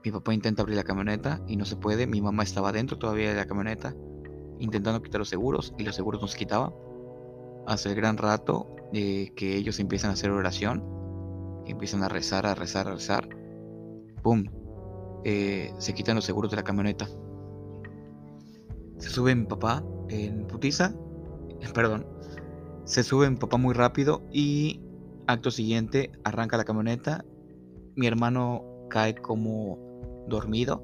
Mi 0.04 0.12
papá 0.12 0.34
intenta 0.34 0.62
abrir 0.62 0.76
la 0.76 0.84
camioneta 0.84 1.42
y 1.48 1.56
no 1.56 1.66
se 1.66 1.78
puede. 1.78 2.08
Mi 2.08 2.22
mamá 2.22 2.44
estaba 2.44 2.72
dentro 2.72 2.98
todavía 2.98 3.30
de 3.30 3.36
la 3.36 3.46
camioneta 3.46 3.96
intentando 4.60 5.02
quitar 5.02 5.20
los 5.20 5.30
seguros 5.30 5.74
y 5.78 5.84
los 5.84 5.96
seguros 5.96 6.22
nos 6.22 6.36
quitaban. 6.36 6.74
Hace 7.68 7.90
el 7.90 7.96
gran 7.96 8.18
rato 8.18 8.76
eh, 8.94 9.32
que 9.36 9.56
ellos 9.56 9.80
empiezan 9.80 10.10
a 10.10 10.14
hacer 10.14 10.32
oración, 10.32 10.84
empiezan 11.66 12.04
a 12.04 12.10
rezar, 12.10 12.46
a 12.46 12.56
rezar, 12.56 12.88
a 12.88 12.92
rezar. 12.92 13.30
¡Pum! 14.22 14.46
Eh, 15.26 15.74
se 15.78 15.94
quitan 15.94 16.16
los 16.16 16.26
seguros 16.26 16.52
de 16.52 16.58
la 16.58 16.64
camioneta. 16.64 17.08
Se 18.98 19.10
sube 19.10 19.36
mi 19.36 19.46
papá 19.46 19.84
en 20.10 20.48
putiza. 20.48 20.94
Perdón. 21.74 22.06
Se 22.86 23.04
sube 23.04 23.30
mi 23.30 23.38
papá 23.38 23.58
muy 23.58 23.74
rápido 23.74 24.24
y 24.32 24.82
acto 25.28 25.52
siguiente 25.52 26.12
arranca 26.24 26.58
la 26.58 26.66
camioneta. 26.66 27.24
Mi 27.96 28.08
hermano 28.08 28.88
cae 28.90 29.16
como 29.16 29.93
dormido 30.27 30.84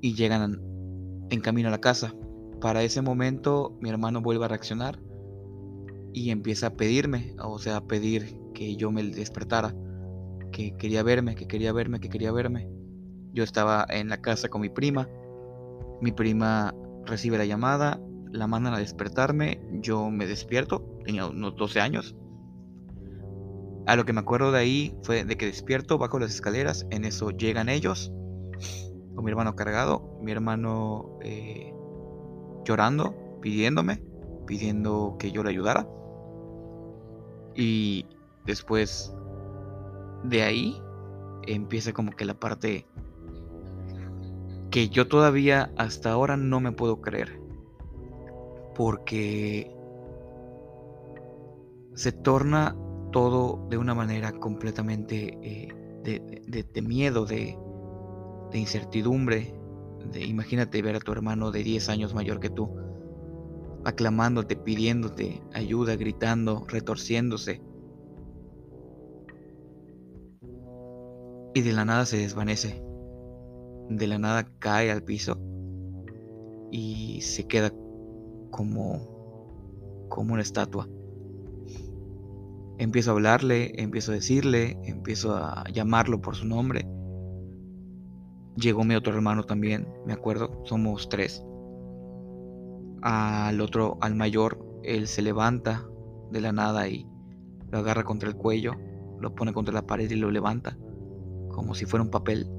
y 0.00 0.14
llegan 0.14 0.60
en 1.30 1.40
camino 1.40 1.68
a 1.68 1.72
la 1.72 1.80
casa. 1.80 2.14
Para 2.60 2.82
ese 2.82 3.02
momento 3.02 3.76
mi 3.80 3.88
hermano 3.88 4.20
vuelve 4.20 4.44
a 4.44 4.48
reaccionar 4.48 4.98
y 6.12 6.30
empieza 6.30 6.68
a 6.68 6.74
pedirme, 6.74 7.34
o 7.42 7.58
sea, 7.58 7.76
a 7.76 7.86
pedir 7.86 8.36
que 8.54 8.76
yo 8.76 8.90
me 8.90 9.02
despertara, 9.02 9.74
que 10.52 10.76
quería 10.76 11.02
verme, 11.02 11.34
que 11.34 11.46
quería 11.46 11.72
verme, 11.72 12.00
que 12.00 12.08
quería 12.08 12.32
verme. 12.32 12.68
Yo 13.32 13.44
estaba 13.44 13.86
en 13.88 14.08
la 14.08 14.20
casa 14.20 14.48
con 14.48 14.60
mi 14.60 14.68
prima, 14.68 15.08
mi 16.00 16.12
prima 16.12 16.74
recibe 17.06 17.38
la 17.38 17.44
llamada, 17.44 18.00
la 18.32 18.46
mandan 18.46 18.74
a 18.74 18.78
despertarme, 18.78 19.60
yo 19.80 20.10
me 20.10 20.26
despierto, 20.26 20.98
tenía 21.04 21.26
unos 21.26 21.56
12 21.56 21.80
años. 21.80 22.16
A 23.86 23.96
lo 23.96 24.04
que 24.04 24.12
me 24.12 24.20
acuerdo 24.20 24.52
de 24.52 24.58
ahí 24.58 24.98
fue 25.02 25.24
de 25.24 25.36
que 25.36 25.46
despierto, 25.46 25.98
bajo 25.98 26.18
las 26.18 26.30
escaleras, 26.30 26.86
en 26.90 27.04
eso 27.04 27.30
llegan 27.30 27.68
ellos, 27.68 28.12
con 29.14 29.24
mi 29.24 29.30
hermano 29.30 29.56
cargado, 29.56 30.18
mi 30.22 30.32
hermano 30.32 31.18
eh, 31.22 31.72
llorando, 32.64 33.14
pidiéndome, 33.40 34.02
pidiendo 34.46 35.16
que 35.18 35.32
yo 35.32 35.42
le 35.42 35.50
ayudara. 35.50 35.88
Y 37.54 38.06
después 38.46 39.12
de 40.24 40.42
ahí 40.42 40.82
empieza 41.46 41.92
como 41.92 42.12
que 42.12 42.24
la 42.24 42.34
parte 42.34 42.86
que 44.70 44.88
yo 44.88 45.08
todavía 45.08 45.72
hasta 45.76 46.12
ahora 46.12 46.36
no 46.36 46.60
me 46.60 46.72
puedo 46.72 47.00
creer. 47.00 47.40
Porque 48.74 49.74
se 51.94 52.12
torna 52.12 52.76
todo 53.10 53.66
de 53.68 53.78
una 53.78 53.94
manera 53.94 54.32
completamente 54.32 55.38
eh, 55.42 55.68
de, 56.04 56.82
miedo, 56.82 57.26
de, 57.26 57.58
de 58.50 58.58
incertidumbre. 58.58 59.54
De, 60.12 60.24
imagínate 60.24 60.82
ver 60.82 60.96
a 60.96 61.00
tu 61.00 61.12
hermano 61.12 61.50
de 61.50 61.62
10 61.62 61.88
años 61.88 62.14
mayor 62.14 62.40
que 62.40 62.50
tú, 62.50 62.74
aclamándote, 63.84 64.56
pidiéndote 64.56 65.42
ayuda, 65.52 65.96
gritando, 65.96 66.64
retorciéndose. 66.68 67.62
Y 71.54 71.62
de 71.62 71.72
la 71.72 71.84
nada 71.84 72.06
se 72.06 72.16
desvanece 72.16 72.90
de 73.90 74.06
la 74.06 74.18
nada 74.18 74.46
cae 74.60 74.90
al 74.90 75.02
piso 75.02 75.36
y 76.70 77.20
se 77.22 77.46
queda 77.46 77.72
como, 78.50 80.06
como 80.08 80.32
una 80.32 80.42
estatua. 80.42 80.88
Empiezo 82.80 83.10
a 83.10 83.12
hablarle, 83.12 83.74
empiezo 83.76 84.10
a 84.10 84.14
decirle, 84.14 84.78
empiezo 84.84 85.36
a 85.36 85.64
llamarlo 85.70 86.22
por 86.22 86.34
su 86.34 86.46
nombre. 86.46 86.88
Llegó 88.56 88.84
mi 88.84 88.94
otro 88.94 89.12
hermano 89.12 89.44
también, 89.44 89.86
me 90.06 90.14
acuerdo, 90.14 90.62
somos 90.64 91.10
tres. 91.10 91.44
Al 93.02 93.60
otro, 93.60 93.98
al 94.00 94.14
mayor, 94.14 94.80
él 94.82 95.08
se 95.08 95.20
levanta 95.20 95.86
de 96.30 96.40
la 96.40 96.52
nada 96.52 96.88
y 96.88 97.06
lo 97.70 97.80
agarra 97.80 98.02
contra 98.02 98.30
el 98.30 98.36
cuello, 98.36 98.72
lo 99.20 99.34
pone 99.34 99.52
contra 99.52 99.74
la 99.74 99.86
pared 99.86 100.10
y 100.10 100.16
lo 100.16 100.30
levanta, 100.30 100.78
como 101.50 101.74
si 101.74 101.84
fuera 101.84 102.02
un 102.02 102.10
papel. 102.10 102.50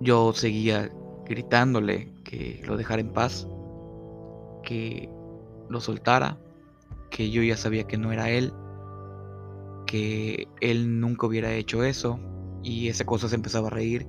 Yo 0.00 0.32
seguía 0.32 0.88
gritándole 1.26 2.14
que 2.22 2.62
lo 2.64 2.76
dejara 2.76 3.00
en 3.00 3.12
paz, 3.12 3.48
que 4.62 5.10
lo 5.68 5.80
soltara, 5.80 6.38
que 7.14 7.30
yo 7.30 7.44
ya 7.44 7.56
sabía 7.56 7.84
que 7.84 7.96
no 7.96 8.10
era 8.10 8.28
él, 8.28 8.52
que 9.86 10.48
él 10.60 10.98
nunca 10.98 11.28
hubiera 11.28 11.52
hecho 11.52 11.84
eso 11.84 12.18
y 12.64 12.88
esa 12.88 13.04
cosa 13.06 13.28
se 13.28 13.36
empezaba 13.36 13.68
a 13.68 13.70
reír. 13.70 14.08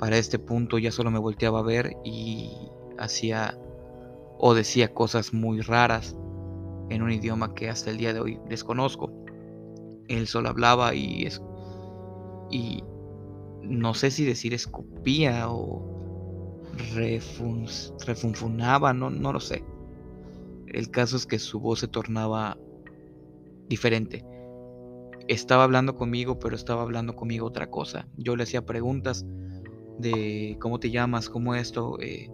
Para 0.00 0.18
este 0.18 0.40
punto 0.40 0.76
ya 0.78 0.90
solo 0.90 1.12
me 1.12 1.20
volteaba 1.20 1.60
a 1.60 1.62
ver 1.62 1.92
y 2.04 2.50
hacía 2.98 3.56
o 4.38 4.54
decía 4.54 4.92
cosas 4.92 5.32
muy 5.32 5.60
raras 5.60 6.16
en 6.90 7.02
un 7.02 7.12
idioma 7.12 7.54
que 7.54 7.70
hasta 7.70 7.90
el 7.90 7.96
día 7.96 8.12
de 8.12 8.18
hoy 8.18 8.40
desconozco. 8.48 9.12
Él 10.08 10.26
solo 10.26 10.48
hablaba 10.48 10.96
y, 10.96 11.26
es, 11.26 11.40
y 12.50 12.82
no 13.62 13.94
sé 13.94 14.10
si 14.10 14.24
decir 14.24 14.52
escupía 14.52 15.48
o 15.48 16.60
refunfunaba, 18.04 18.92
no, 18.92 19.10
no 19.10 19.32
lo 19.32 19.38
sé. 19.38 19.62
El 20.76 20.90
caso 20.90 21.16
es 21.16 21.24
que 21.24 21.38
su 21.38 21.58
voz 21.58 21.80
se 21.80 21.88
tornaba 21.88 22.58
diferente. 23.66 24.22
Estaba 25.26 25.64
hablando 25.64 25.96
conmigo, 25.96 26.38
pero 26.38 26.54
estaba 26.54 26.82
hablando 26.82 27.16
conmigo 27.16 27.46
otra 27.46 27.70
cosa. 27.70 28.06
Yo 28.18 28.36
le 28.36 28.42
hacía 28.42 28.66
preguntas 28.66 29.24
de 29.98 30.58
cómo 30.60 30.78
te 30.78 30.90
llamas, 30.90 31.30
cómo 31.30 31.54
esto. 31.54 31.98
Eh, 32.00 32.30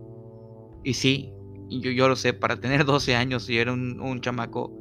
y 0.82 0.94
sí, 0.94 1.32
yo, 1.70 2.08
lo 2.08 2.16
sé, 2.16 2.32
para 2.32 2.58
tener 2.58 2.84
12 2.84 3.14
años 3.14 3.48
y 3.48 3.58
era 3.58 3.72
un, 3.72 4.00
un 4.00 4.20
chamaco, 4.20 4.72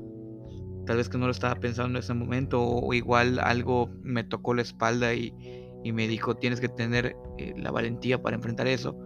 tal 0.87 0.97
vez 0.97 1.07
que 1.07 1.19
no 1.19 1.27
lo 1.27 1.31
estaba 1.31 1.53
pensando 1.53 1.99
en 1.99 2.03
ese 2.03 2.15
momento, 2.15 2.63
o 2.63 2.93
igual 2.95 3.37
algo 3.37 3.91
me 4.01 4.23
tocó 4.23 4.55
la 4.55 4.63
espalda 4.63 5.13
y, 5.13 5.35
y 5.83 5.91
me 5.91 6.07
dijo, 6.07 6.35
tienes 6.35 6.59
que 6.59 6.67
tener 6.67 7.15
eh, 7.37 7.53
la 7.57 7.69
valentía 7.69 8.19
para 8.23 8.35
enfrentar 8.35 8.65
eso. 8.65 8.97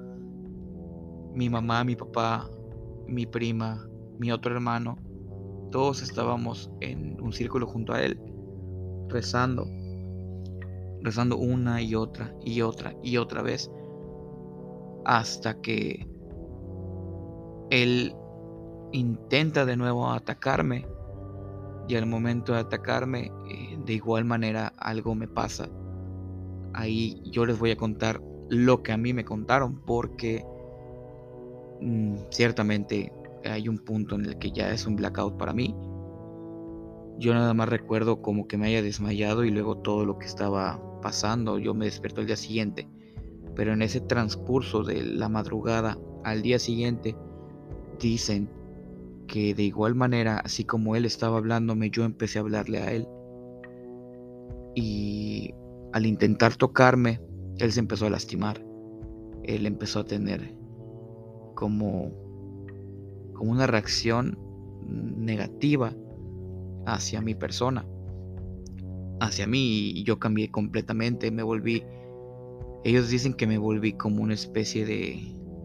Mi 1.33 1.49
mamá, 1.49 1.83
mi 1.83 1.97
papá, 1.97 2.49
mi 3.05 3.25
prima, 3.25 3.85
mi 4.17 4.31
otro 4.31 4.53
hermano, 4.53 4.97
todos 5.71 6.01
estábamos 6.01 6.71
en 6.81 7.19
un 7.21 7.33
círculo 7.33 7.67
junto 7.67 7.93
a 7.93 8.01
él, 8.01 8.19
rezando, 9.09 9.67
rezando 11.01 11.37
una 11.37 11.81
y 11.81 11.95
otra 11.95 12.33
y 12.43 12.61
otra 12.61 12.95
y 13.03 13.17
otra 13.17 13.41
vez, 13.41 13.69
hasta 15.05 15.61
que 15.61 16.07
él 17.69 18.15
intenta 18.91 19.65
de 19.65 19.75
nuevo 19.75 20.09
atacarme 20.09 20.87
y 21.87 21.95
al 21.95 22.05
momento 22.05 22.53
de 22.53 22.59
atacarme, 22.59 23.31
eh, 23.49 23.77
de 23.85 23.93
igual 23.93 24.25
manera 24.25 24.73
algo 24.77 25.13
me 25.13 25.27
pasa. 25.27 25.67
Ahí 26.73 27.21
yo 27.25 27.45
les 27.45 27.59
voy 27.59 27.71
a 27.71 27.77
contar 27.77 28.21
lo 28.49 28.81
que 28.81 28.91
a 28.91 28.97
mí 28.97 29.13
me 29.13 29.25
contaron 29.25 29.81
porque 29.85 30.45
mm, 31.81 32.15
ciertamente 32.29 33.11
hay 33.47 33.67
un 33.67 33.77
punto 33.77 34.15
en 34.15 34.25
el 34.25 34.37
que 34.37 34.51
ya 34.51 34.71
es 34.71 34.85
un 34.85 34.95
blackout 34.95 35.37
para 35.37 35.53
mí. 35.53 35.75
Yo 37.17 37.33
nada 37.33 37.53
más 37.53 37.69
recuerdo 37.69 38.21
como 38.21 38.47
que 38.47 38.57
me 38.57 38.67
haya 38.67 38.81
desmayado 38.81 39.45
y 39.45 39.51
luego 39.51 39.77
todo 39.77 40.05
lo 40.05 40.17
que 40.17 40.25
estaba 40.25 40.81
pasando. 41.01 41.59
Yo 41.59 41.73
me 41.73 41.85
despertó 41.85 42.21
el 42.21 42.27
día 42.27 42.35
siguiente. 42.35 42.87
Pero 43.55 43.73
en 43.73 43.81
ese 43.81 44.01
transcurso 44.01 44.83
de 44.83 45.03
la 45.03 45.29
madrugada 45.29 45.97
al 46.23 46.41
día 46.41 46.59
siguiente, 46.59 47.15
dicen 47.99 48.49
que 49.27 49.53
de 49.53 49.63
igual 49.63 49.95
manera, 49.95 50.39
así 50.39 50.65
como 50.65 50.95
él 50.95 51.05
estaba 51.05 51.37
hablándome, 51.37 51.89
yo 51.89 52.03
empecé 52.03 52.39
a 52.39 52.41
hablarle 52.41 52.79
a 52.79 52.91
él. 52.91 53.07
Y 54.75 55.53
al 55.93 56.05
intentar 56.05 56.55
tocarme, 56.55 57.21
él 57.59 57.71
se 57.71 57.79
empezó 57.79 58.07
a 58.07 58.09
lastimar. 58.09 58.61
Él 59.43 59.65
empezó 59.65 59.99
a 59.99 60.05
tener 60.05 60.53
como, 61.55 62.11
como 63.35 63.51
una 63.51 63.67
reacción 63.67 64.37
negativa 64.87 65.93
hacia 66.85 67.21
mi 67.21 67.35
persona, 67.35 67.85
hacia 69.19 69.47
mí, 69.47 69.91
y 69.91 70.03
yo 70.03 70.19
cambié 70.19 70.49
completamente, 70.51 71.31
me 71.31 71.43
volví, 71.43 71.83
ellos 72.83 73.09
dicen 73.09 73.33
que 73.33 73.47
me 73.47 73.57
volví 73.57 73.93
como 73.93 74.21
una 74.23 74.33
especie 74.33 74.85
de, 74.85 75.19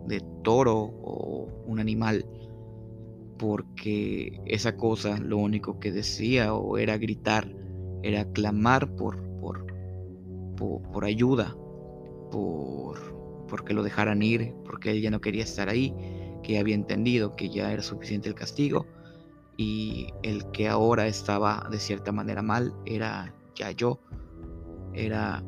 de 0.06 0.22
toro 0.42 0.76
o 0.78 1.48
un 1.66 1.78
animal, 1.78 2.24
porque 3.38 4.40
esa 4.46 4.76
cosa 4.76 5.18
lo 5.18 5.38
único 5.38 5.80
que 5.80 5.92
decía 5.92 6.54
o 6.54 6.78
era 6.78 6.98
gritar, 6.98 7.50
era 8.02 8.24
clamar 8.32 8.94
por, 8.96 9.18
por, 9.40 9.66
por, 10.92 11.04
ayuda, 11.04 11.56
por, 12.30 12.98
porque 13.48 13.74
lo 13.74 13.82
dejaran 13.82 14.22
ir, 14.22 14.54
porque 14.64 14.90
él 14.90 15.02
ya 15.02 15.10
no 15.10 15.20
quería 15.20 15.42
estar 15.42 15.68
ahí, 15.68 15.94
que 16.42 16.58
había 16.58 16.74
entendido 16.74 17.36
que 17.36 17.48
ya 17.48 17.72
era 17.72 17.82
suficiente 17.82 18.28
el 18.28 18.34
castigo 18.34 18.86
y 19.56 20.08
el 20.22 20.50
que 20.52 20.68
ahora 20.68 21.06
estaba 21.06 21.66
de 21.70 21.78
cierta 21.78 22.12
manera 22.12 22.42
mal 22.42 22.74
era 22.86 23.34
ya 23.54 23.70
yo, 23.72 24.00
era, 24.94 25.42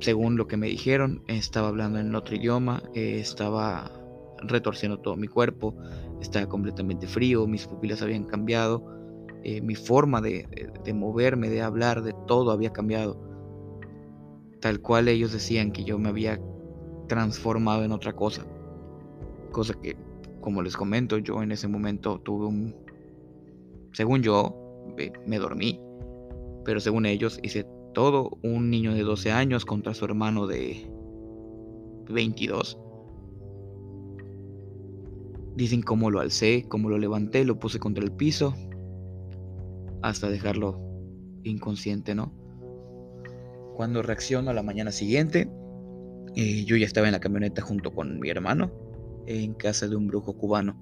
según 0.00 0.36
lo 0.36 0.46
que 0.46 0.58
me 0.58 0.66
dijeron, 0.66 1.22
estaba 1.28 1.68
hablando 1.68 1.98
en 1.98 2.14
otro 2.14 2.36
idioma, 2.36 2.82
eh, 2.94 3.18
estaba 3.20 3.90
retorciendo 4.42 4.98
todo 4.98 5.16
mi 5.16 5.28
cuerpo, 5.28 5.74
estaba 6.20 6.46
completamente 6.46 7.06
frío, 7.06 7.46
mis 7.46 7.66
pupilas 7.66 8.02
habían 8.02 8.24
cambiado, 8.24 8.84
eh, 9.42 9.60
mi 9.60 9.74
forma 9.74 10.20
de, 10.20 10.46
moverme, 10.94 11.48
de 11.48 11.62
hablar, 11.62 12.02
de 12.02 12.14
todo 12.26 12.50
había 12.50 12.72
cambiado. 12.72 13.18
Tal 14.60 14.80
cual 14.80 15.08
ellos 15.08 15.32
decían 15.32 15.72
que 15.72 15.84
yo 15.84 15.98
me 15.98 16.08
había 16.08 16.40
transformado 17.08 17.84
en 17.84 17.92
otra 17.92 18.14
cosa. 18.14 18.46
Cosa 19.54 19.72
que, 19.80 19.96
como 20.40 20.62
les 20.62 20.76
comento, 20.76 21.16
yo 21.18 21.40
en 21.40 21.52
ese 21.52 21.68
momento 21.68 22.18
tuve 22.18 22.46
un... 22.46 22.74
Según 23.92 24.20
yo, 24.20 24.52
me 25.28 25.38
dormí. 25.38 25.80
Pero 26.64 26.80
según 26.80 27.06
ellos, 27.06 27.38
hice 27.40 27.64
todo 27.94 28.36
un 28.42 28.68
niño 28.68 28.94
de 28.94 29.04
12 29.04 29.30
años 29.30 29.64
contra 29.64 29.94
su 29.94 30.06
hermano 30.06 30.48
de 30.48 30.90
22. 32.10 32.76
Dicen 35.54 35.82
cómo 35.82 36.10
lo 36.10 36.18
alcé, 36.18 36.64
cómo 36.68 36.88
lo 36.88 36.98
levanté, 36.98 37.44
lo 37.44 37.60
puse 37.60 37.78
contra 37.78 38.02
el 38.02 38.10
piso, 38.10 38.56
hasta 40.02 40.30
dejarlo 40.30 40.80
inconsciente, 41.44 42.16
¿no? 42.16 42.32
Cuando 43.76 44.02
reacciono 44.02 44.50
a 44.50 44.54
la 44.54 44.64
mañana 44.64 44.90
siguiente, 44.90 45.48
eh, 46.34 46.64
yo 46.64 46.76
ya 46.76 46.86
estaba 46.86 47.06
en 47.06 47.12
la 47.12 47.20
camioneta 47.20 47.62
junto 47.62 47.92
con 47.92 48.18
mi 48.18 48.30
hermano 48.30 48.83
en 49.26 49.54
casa 49.54 49.88
de 49.88 49.96
un 49.96 50.06
brujo 50.06 50.36
cubano. 50.36 50.76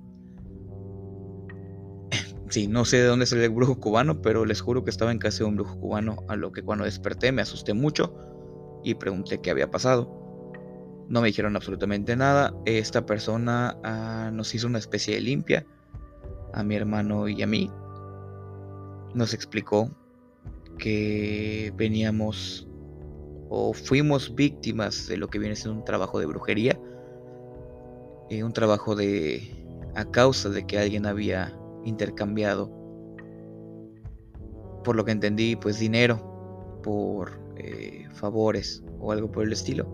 Sí, 2.50 2.66
no 2.66 2.84
sé 2.84 2.98
de 2.98 3.06
dónde 3.06 3.24
salió 3.24 3.46
el 3.46 3.50
brujo 3.50 3.80
cubano, 3.80 4.20
pero 4.20 4.44
les 4.44 4.60
juro 4.60 4.84
que 4.84 4.90
estaba 4.90 5.10
en 5.10 5.18
casa 5.18 5.38
de 5.38 5.44
un 5.44 5.56
brujo 5.56 5.80
cubano, 5.80 6.16
a 6.28 6.36
lo 6.36 6.52
que 6.52 6.62
cuando 6.62 6.84
desperté 6.84 7.32
me 7.32 7.40
asusté 7.40 7.72
mucho 7.72 8.14
y 8.84 8.94
pregunté 8.94 9.40
qué 9.40 9.50
había 9.50 9.70
pasado. 9.70 10.22
No 11.08 11.22
me 11.22 11.28
dijeron 11.28 11.56
absolutamente 11.56 12.14
nada. 12.14 12.54
Esta 12.66 13.06
persona 13.06 13.78
ah, 13.82 14.30
nos 14.32 14.54
hizo 14.54 14.66
una 14.66 14.78
especie 14.78 15.14
de 15.14 15.22
limpia 15.22 15.66
a 16.52 16.62
mi 16.62 16.74
hermano 16.74 17.28
y 17.28 17.42
a 17.42 17.46
mí 17.46 17.70
nos 19.14 19.34
explicó 19.34 19.90
que 20.78 21.72
veníamos 21.76 22.68
o 23.48 23.74
fuimos 23.74 24.34
víctimas 24.34 25.06
de 25.06 25.18
lo 25.18 25.28
que 25.28 25.38
viene 25.38 25.54
siendo 25.54 25.78
un 25.78 25.84
trabajo 25.84 26.18
de 26.18 26.26
brujería, 26.26 26.80
eh, 28.32 28.44
un 28.44 28.54
trabajo 28.54 28.96
de 28.96 29.42
a 29.94 30.06
causa 30.06 30.48
de 30.48 30.66
que 30.66 30.78
alguien 30.78 31.04
había 31.04 31.54
intercambiado, 31.84 32.70
por 34.82 34.96
lo 34.96 35.04
que 35.04 35.12
entendí, 35.12 35.54
pues 35.54 35.78
dinero 35.78 36.80
por 36.82 37.38
eh, 37.58 38.08
favores 38.14 38.82
o 38.98 39.12
algo 39.12 39.30
por 39.30 39.44
el 39.44 39.52
estilo, 39.52 39.86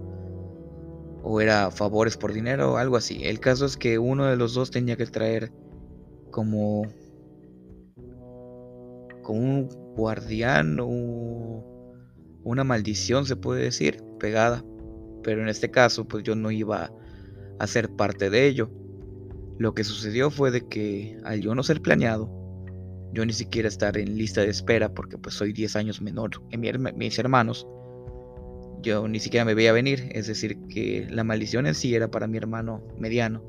o 1.25 1.41
era 1.41 1.73
favores 1.73 2.17
por 2.17 2.33
dinero 2.33 2.75
o 2.75 2.77
algo 2.77 2.97
así. 2.97 3.25
El 3.25 3.41
caso 3.41 3.67
es 3.67 3.77
que 3.77 3.99
uno 3.99 4.27
de 4.27 4.37
los 4.37 4.55
dos 4.55 4.71
tenía 4.71 4.97
que 4.97 5.07
traer 5.07 5.51
como 6.31 6.87
como 9.23 9.41
un 9.41 9.69
guardián 9.97 10.79
o 10.81 11.65
una 12.45 12.63
maldición, 12.63 13.27
se 13.27 13.35
puede 13.35 13.65
decir, 13.65 14.01
pegada. 14.21 14.65
Pero 15.25 15.43
en 15.43 15.49
este 15.49 15.73
caso, 15.73 16.07
pues 16.07 16.23
yo 16.23 16.37
no 16.37 16.53
iba 16.53 16.93
a 17.59 17.67
ser 17.67 17.91
parte 17.91 18.31
de 18.31 18.47
ello. 18.47 18.71
Lo 19.59 19.75
que 19.75 19.85
sucedió 19.85 20.31
fue 20.31 20.51
de 20.51 20.67
que 20.69 21.19
al 21.25 21.41
yo 21.41 21.55
no 21.55 21.63
ser 21.63 21.81
planeado, 21.83 22.31
yo 23.13 23.25
ni 23.25 23.33
siquiera 23.33 23.69
estar 23.69 23.97
en 23.97 24.17
lista 24.17 24.43
de 24.43 24.51
espera 24.51 24.93
porque 24.93 25.19
pues 25.19 25.35
soy 25.35 25.53
10 25.53 25.77
años 25.77 26.01
menor 26.01 26.31
que 26.49 26.59
mis 26.59 27.19
hermanos, 27.19 27.67
yo 28.83 29.09
ni 29.09 29.19
siquiera 29.19 29.45
me 29.45 29.55
veía 29.55 29.73
venir, 29.73 30.09
es 30.13 30.27
decir, 30.27 30.59
que 30.69 31.07
la 31.11 31.25
maldición 31.25 31.67
en 31.67 31.75
sí 31.75 31.95
era 31.95 32.11
para 32.11 32.27
mi 32.27 32.37
hermano 32.37 32.87
mediano. 32.99 33.43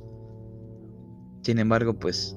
Sin 1.43 1.59
embargo, 1.59 1.99
pues 1.99 2.35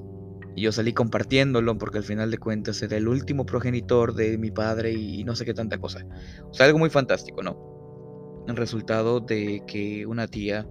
yo 0.55 0.71
salí 0.71 0.93
compartiéndolo 0.93 1.77
porque 1.77 1.97
al 1.97 2.03
final 2.03 2.29
de 2.29 2.37
cuentas 2.37 2.81
era 2.83 2.97
el 2.97 3.07
último 3.07 3.45
progenitor 3.45 4.13
de 4.13 4.37
mi 4.37 4.51
padre 4.51 4.93
y 4.93 5.23
no 5.23 5.35
sé 5.35 5.45
qué 5.45 5.53
tanta 5.53 5.79
cosa. 5.79 6.05
O 6.49 6.53
sea, 6.53 6.67
algo 6.67 6.77
muy 6.77 6.89
fantástico, 6.89 7.41
¿no? 7.41 8.43
El 8.47 8.55
resultado 8.55 9.19
de 9.19 9.63
que 9.65 10.05
una 10.05 10.27
tía, 10.27 10.67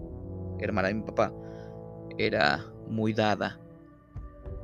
hermana 0.65 0.89
de 0.89 0.95
mi 0.95 1.03
papá, 1.03 1.33
era 2.19 2.65
muy 2.89 3.13
dada 3.13 3.59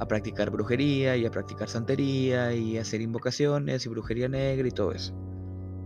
a 0.00 0.06
practicar 0.06 0.50
brujería 0.50 1.16
y 1.16 1.26
a 1.26 1.30
practicar 1.30 1.68
santería 1.68 2.52
y 2.54 2.78
a 2.78 2.82
hacer 2.82 3.00
invocaciones 3.00 3.84
y 3.84 3.88
brujería 3.88 4.28
negra 4.28 4.68
y 4.68 4.70
todo 4.70 4.92
eso. 4.92 5.12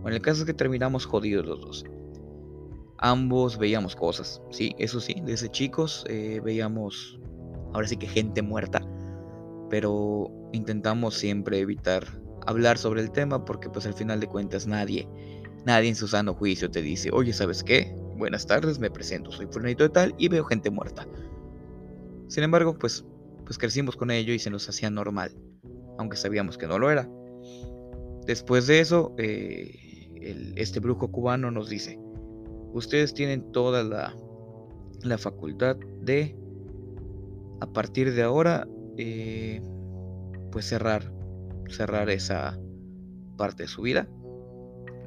Bueno, 0.01 0.15
el 0.15 0.21
caso 0.21 0.41
es 0.41 0.45
que 0.45 0.53
terminamos 0.53 1.05
jodidos 1.05 1.45
los 1.45 1.61
dos. 1.61 1.85
Ambos 2.99 3.57
veíamos 3.57 3.95
cosas, 3.95 4.41
sí, 4.51 4.73
eso 4.77 4.99
sí, 4.99 5.15
desde 5.25 5.49
chicos 5.49 6.05
eh, 6.07 6.39
veíamos 6.43 7.19
ahora 7.73 7.87
sí 7.87 7.97
que 7.97 8.07
gente 8.07 8.41
muerta 8.41 8.81
pero 9.73 10.29
intentamos 10.51 11.15
siempre 11.15 11.57
evitar 11.57 12.05
hablar 12.45 12.77
sobre 12.77 13.01
el 13.01 13.11
tema 13.11 13.43
porque 13.43 13.71
pues 13.71 13.87
al 13.87 13.95
final 13.95 14.19
de 14.19 14.27
cuentas 14.27 14.67
nadie, 14.67 15.09
nadie 15.65 15.89
en 15.89 15.95
su 15.95 16.07
sano 16.07 16.35
juicio 16.35 16.69
te 16.69 16.83
dice, 16.83 17.09
oye, 17.11 17.33
¿sabes 17.33 17.63
qué? 17.63 17.95
Buenas 18.17 18.45
tardes, 18.45 18.79
me 18.79 18.91
presento, 18.91 19.31
soy 19.31 19.47
fulanito 19.47 19.83
de 19.83 19.89
tal 19.89 20.15
y 20.17 20.27
veo 20.27 20.43
gente 20.45 20.69
muerta. 20.69 21.07
Sin 22.27 22.43
embargo, 22.43 22.77
pues, 22.77 23.05
pues 23.45 23.57
crecimos 23.57 23.95
con 23.95 24.11
ello 24.11 24.33
y 24.33 24.39
se 24.39 24.49
nos 24.49 24.69
hacía 24.69 24.89
normal, 24.89 25.35
aunque 25.97 26.17
sabíamos 26.17 26.57
que 26.57 26.67
no 26.67 26.79
lo 26.79 26.91
era. 26.91 27.09
Después 28.25 28.67
de 28.67 28.79
eso, 28.79 29.13
eh, 29.17 30.53
este 30.55 30.79
brujo 30.79 31.11
cubano 31.11 31.51
nos 31.51 31.69
dice, 31.69 31.99
ustedes 32.73 33.13
tienen 33.13 33.51
toda 33.51 33.83
la, 33.83 34.15
la 35.01 35.17
facultad 35.17 35.75
de, 36.01 36.35
a 37.61 37.67
partir 37.67 38.13
de 38.13 38.23
ahora, 38.23 38.67
eh, 38.97 39.61
pues 40.51 40.65
cerrar, 40.65 41.11
cerrar 41.69 42.09
esa 42.09 42.59
parte 43.37 43.63
de 43.63 43.69
su 43.69 43.81
vida. 43.81 44.07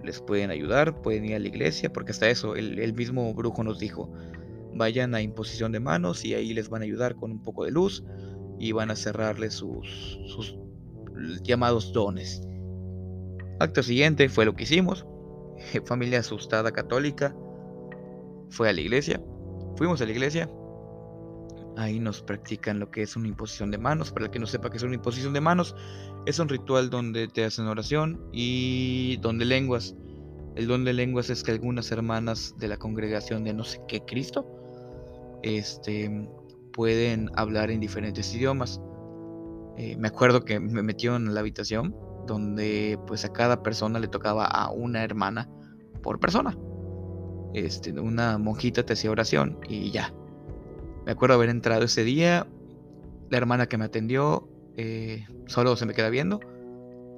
Les 0.07 0.21
pueden 0.21 0.51
ayudar, 0.51 1.03
pueden 1.03 1.25
ir 1.25 1.35
a 1.35 1.38
la 1.40 1.49
iglesia, 1.49 1.92
porque 1.92 2.12
hasta 2.12 2.31
eso 2.31 2.55
el, 2.55 2.92
mismo 2.95 3.35
brujo 3.35 3.64
nos 3.64 3.81
dijo, 3.81 4.09
vayan 4.73 5.16
a 5.16 5.21
imposición 5.21 5.73
de 5.73 5.81
manos 5.81 6.25
y 6.25 6.35
ahí 6.35 6.55
les 6.55 6.69
van 6.69 6.83
a 6.83 6.85
ayudar 6.85 7.16
con 7.16 7.33
un 7.33 7.42
poco 7.42 7.64
de 7.64 7.73
luz 7.73 8.05
y 8.61 8.71
van 8.71 8.92
a 8.92 8.97
cerrarles 8.97 9.55
sus, 9.55 10.21
sus 10.29 10.57
llamados 11.42 11.92
dones. 11.92 12.40
Acto 13.59 13.83
siguiente 13.83 14.29
fue 14.29 14.45
lo 14.45 14.55
que 14.55 14.62
hicimos. 14.62 15.05
Familia 15.87 16.21
asustada 16.21 16.71
católica 16.71 17.35
fue 18.49 18.69
a 18.69 18.73
la 18.73 18.81
iglesia. 18.81 19.21
Fuimos 19.77 20.01
a 20.01 20.07
la 20.07 20.12
iglesia, 20.12 20.49
Ahí 21.77 22.01
nos 22.01 22.23
practican 22.23 22.79
lo 22.79 22.91
que 22.91 23.03
es 23.03 23.17
una 23.17 23.29
imposición 23.29 23.71
de 23.71 23.79
manos. 23.79 24.11
Para 24.11 24.27
el 24.27 24.31
que 24.31 24.39
no 24.39 24.47
sepa 24.47 24.71
qué 24.71 24.79
es 24.79 24.83
una 24.83 24.95
imposición 24.95 25.33
de 25.33 25.41
manos, 25.41 25.75
es 26.25 26.39
un 26.39 26.49
ritual 26.49 26.89
donde 26.91 27.29
te 27.29 27.45
hacen 27.45 27.67
oración 27.67 28.29
y 28.33 29.19
donde 29.19 29.45
lenguas. 29.45 29.95
El 30.55 30.69
don 30.69 30.85
de 30.85 30.95
lenguas 30.95 31.29
es 31.29 31.43
que 31.43 31.53
algunas 31.53 31.93
hermanas 31.93 32.55
de 32.59 32.69
la 32.69 32.79
congregación 32.79 33.45
de 33.45 33.53
no 33.53 33.62
sé 33.62 33.83
qué 33.87 34.01
Cristo 34.07 34.47
este, 35.43 36.29
pueden 36.73 37.31
hablar 37.37 37.71
en 37.71 37.81
diferentes 37.81 38.35
idiomas. 38.35 38.81
Eh, 39.77 39.97
me 39.99 40.09
acuerdo 40.09 40.45
que 40.45 40.59
me 40.59 40.83
metieron 40.83 41.27
en 41.27 41.35
la 41.35 41.41
habitación 41.41 41.95
donde 42.27 42.99
pues 43.07 43.25
a 43.25 43.33
cada 43.33 43.62
persona 43.62 43.99
le 43.99 44.09
tocaba 44.09 44.47
a 44.47 44.71
una 44.71 45.05
hermana 45.05 45.49
por 46.03 46.19
persona. 46.19 46.57
Este, 47.55 47.93
una 47.93 48.39
monjita 48.39 48.85
te 48.85 48.95
hacía 48.95 49.11
oración 49.11 49.59
y 49.69 49.91
ya, 49.91 50.12
me 51.07 51.12
acuerdo 51.12 51.37
haber 51.37 51.51
entrado 51.51 51.85
ese 51.85 52.03
día, 52.03 52.49
la 53.31 53.38
hermana 53.38 53.69
que 53.69 53.79
me 53.79 53.85
atendió 53.85 54.49
eh, 54.77 55.25
solo 55.47 55.77
se 55.77 55.87
me 55.87 55.95
queda 55.95 56.11
viendo. 56.11 56.40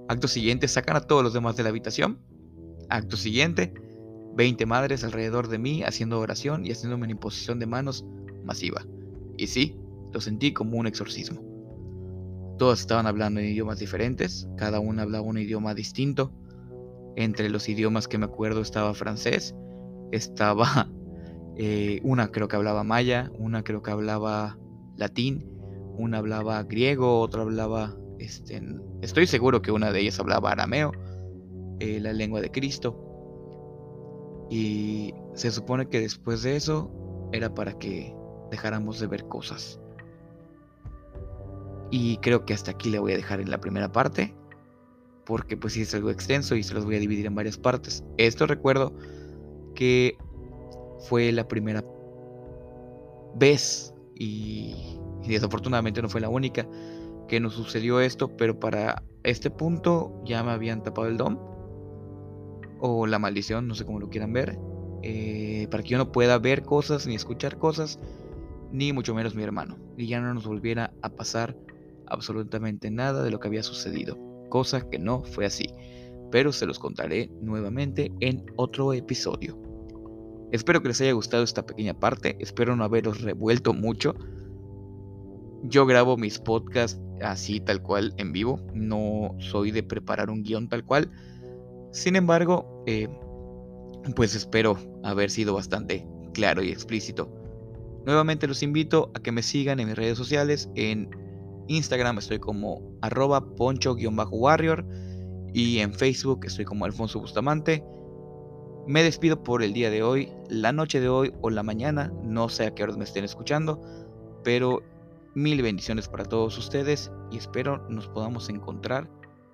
Acto 0.09 0.29
siguiente, 0.29 0.69
sacan 0.69 0.97
a 0.97 1.01
todos 1.01 1.25
los 1.25 1.33
demás 1.33 1.57
de 1.57 1.63
la 1.63 1.71
habitación. 1.71 2.19
Acto 2.91 3.17
siguiente, 3.17 3.73
20 4.35 4.67
madres 4.67 5.05
alrededor 5.05 5.49
de 5.49 5.59
mí 5.59 5.83
haciendo 5.85 6.21
oración 6.21 6.67
y 6.67 6.71
haciéndome 6.71 7.05
una 7.05 7.13
imposición 7.13 7.59
de 7.59 7.67
manos 7.67 8.05
masiva. 8.45 8.85
Y 9.39 9.47
sí, 9.47 9.75
lo 10.13 10.21
sentí 10.21 10.53
como 10.53 10.77
un 10.77 10.87
exorcismo. 10.87 11.43
Todas 12.59 12.81
estaban 12.81 13.07
hablando 13.07 13.41
en 13.41 13.47
idiomas 13.47 13.79
diferentes, 13.79 14.49
cada 14.59 14.81
una 14.81 15.03
hablaba 15.03 15.25
un 15.25 15.39
idioma 15.39 15.75
distinto. 15.75 16.31
Entre 17.17 17.49
los 17.49 17.71
idiomas 17.71 18.07
que 18.07 18.19
me 18.19 18.27
acuerdo 18.27 18.61
estaba 18.61 18.93
francés, 18.93 19.55
estaba 20.13 20.91
eh, 21.59 21.99
una 22.05 22.31
creo 22.31 22.47
que 22.47 22.55
hablaba 22.55 22.85
maya, 22.85 23.33
una 23.37 23.65
creo 23.65 23.83
que 23.83 23.91
hablaba 23.91 24.57
latín, 24.97 25.45
una 25.97 26.19
hablaba 26.19 26.63
griego, 26.63 27.19
otra 27.21 27.43
hablaba, 27.43 27.97
este, 28.21 28.63
estoy 29.03 29.27
seguro 29.27 29.61
que 29.61 29.73
una 29.73 29.91
de 29.91 30.01
ellas 30.01 30.21
hablaba 30.21 30.53
arameo, 30.53 30.93
eh, 31.81 31.99
la 32.01 32.13
lengua 32.13 32.41
de 32.41 32.53
Cristo. 32.53 33.05
Y 34.51 35.13
se 35.35 35.51
supone 35.51 35.89
que 35.89 36.01
después 36.01 36.45
de 36.45 36.55
eso 36.55 36.93
era 37.33 37.53
para 37.53 37.77
que 37.77 38.15
dejáramos 38.53 39.01
de 39.01 39.09
ver 39.09 39.27
cosas. 39.27 39.81
Y 41.91 42.19
creo 42.19 42.45
que 42.45 42.55
hasta 42.55 42.71
aquí 42.71 42.89
le 42.89 43.01
voy 43.01 43.13
a 43.13 43.17
dejar 43.17 43.41
en 43.41 43.51
la 43.51 43.59
primera 43.59 43.91
parte. 43.91 44.33
Porque 45.27 45.57
pues 45.57 45.73
sí 45.75 45.83
es 45.83 45.95
algo 45.95 46.11
extenso 46.11 46.55
y 46.55 46.63
se 46.63 46.73
los 46.73 46.85
voy 46.85 46.97
a 46.97 47.01
dividir 47.01 47.27
en 47.27 47.35
varias 47.35 47.59
partes. 47.59 48.05
Esto 48.17 48.47
recuerdo 48.47 48.95
que 49.75 50.17
fue 50.99 51.33
la 51.33 51.47
primera 51.47 51.85
vez 53.35 53.95
y, 54.15 54.99
desafortunadamente 55.27 56.03
no 56.03 56.09
fue 56.09 56.21
la 56.21 56.29
única 56.29 56.67
que 57.29 57.41
nos 57.41 57.55
sucedió 57.55 58.01
esto, 58.01 58.37
pero 58.37 58.59
para 58.59 59.03
este 59.23 59.51
punto 59.51 60.23
ya 60.25 60.43
me 60.43 60.53
habían 60.53 60.83
tapado 60.83 61.09
el 61.09 61.19
dom 61.19 61.39
o 62.81 63.07
la 63.07 63.19
maldición, 63.19 63.69
no 63.69 63.75
sé 63.75 63.85
cómo 63.85 64.01
lo 64.01 64.09
quieran 64.09 64.33
ver, 64.33 64.59
eh, 65.03 65.69
para 65.71 65.83
que 65.83 65.91
yo 65.91 65.99
no 65.99 66.13
pueda 66.13 66.39
ver 66.39 66.63
cosas 66.63 67.07
ni 67.07 67.15
escuchar 67.15 67.59
cosas, 67.59 67.99
ni 68.73 68.93
mucho 68.93 69.15
menos 69.15 69.35
mi 69.35 69.43
hermano, 69.43 69.77
y 69.97 70.07
ya 70.07 70.21
no 70.21 70.33
nos 70.33 70.47
volviera 70.47 70.93
a 71.03 71.11
pasar 71.11 71.57
absolutamente 72.07 72.91
nada 72.91 73.23
de 73.23 73.31
lo 73.31 73.41
que 73.41 73.49
había 73.49 73.63
sucedido, 73.63 74.17
cosa 74.49 74.89
que 74.89 74.99
no 74.99 75.23
fue 75.23 75.45
así, 75.45 75.67
pero 76.31 76.53
se 76.53 76.67
los 76.67 76.79
contaré 76.79 77.31
nuevamente 77.43 78.11
en 78.21 78.47
otro 78.57 78.95
episodio. 78.95 79.68
Espero 80.51 80.81
que 80.81 80.89
les 80.89 81.01
haya 81.01 81.13
gustado 81.13 81.43
esta 81.43 81.67
pequeña 81.67 81.95
parte, 81.95 82.37
espero 82.41 82.75
no 82.75 82.85
haberos 82.85 83.21
revuelto 83.21 83.75
mucho. 83.75 84.15
Yo 85.65 85.87
grabo 85.87 86.17
mis 86.17 86.39
podcasts 86.39 87.01
así 87.21 87.61
tal 87.61 87.83
cual 87.83 88.15
en 88.17 88.33
vivo, 88.33 88.61
no 88.73 89.35
soy 89.39 89.71
de 89.71 89.83
preparar 89.83 90.31
un 90.31 90.43
guion 90.43 90.69
tal 90.69 90.85
cual. 90.85 91.11
Sin 91.93 92.17
embargo, 92.17 92.85
eh, 92.87 93.09
pues 94.15 94.35
espero 94.35 94.79
haber 95.03 95.31
sido 95.31 95.55
bastante 95.55 96.07
claro 96.33 96.63
y 96.63 96.71
explícito. 96.71 97.31
Nuevamente 98.07 98.47
los 98.47 98.63
invito 98.63 99.11
a 99.15 99.21
que 99.21 99.33
me 99.33 99.43
sigan 99.43 99.81
en 99.81 99.89
mis 99.89 99.97
redes 99.97 100.17
sociales. 100.17 100.71
En 100.75 101.11
Instagram 101.67 102.19
estoy 102.19 102.39
como 102.39 102.81
arroba 103.03 103.55
poncho-warrior 103.55 104.87
y 105.53 105.79
en 105.81 105.93
Facebook 105.93 106.47
estoy 106.47 106.65
como 106.65 106.85
Alfonso 106.85 107.21
Bustamante. 107.21 107.85
Me 108.89 109.03
despido 109.03 109.43
por 109.43 109.63
el 109.63 109.75
día 109.75 109.91
de 109.91 110.03
hoy, 110.03 110.33
la 110.49 110.73
noche 110.73 110.99
de 110.99 111.11
hoy 111.11 111.35
o 111.43 111.51
la 111.51 111.63
mañana, 111.63 112.11
no 112.23 112.49
sé 112.49 112.65
a 112.65 112.75
qué 112.75 112.85
hora 112.85 112.97
me 112.97 113.05
estén 113.05 113.23
escuchando, 113.23 113.83
pero 114.43 114.81
mil 115.35 115.61
bendiciones 115.61 116.09
para 116.09 116.25
todos 116.25 116.57
ustedes 116.57 117.13
y 117.31 117.37
espero 117.37 117.87
nos 117.91 118.09
podamos 118.09 118.49
encontrar 118.49 119.07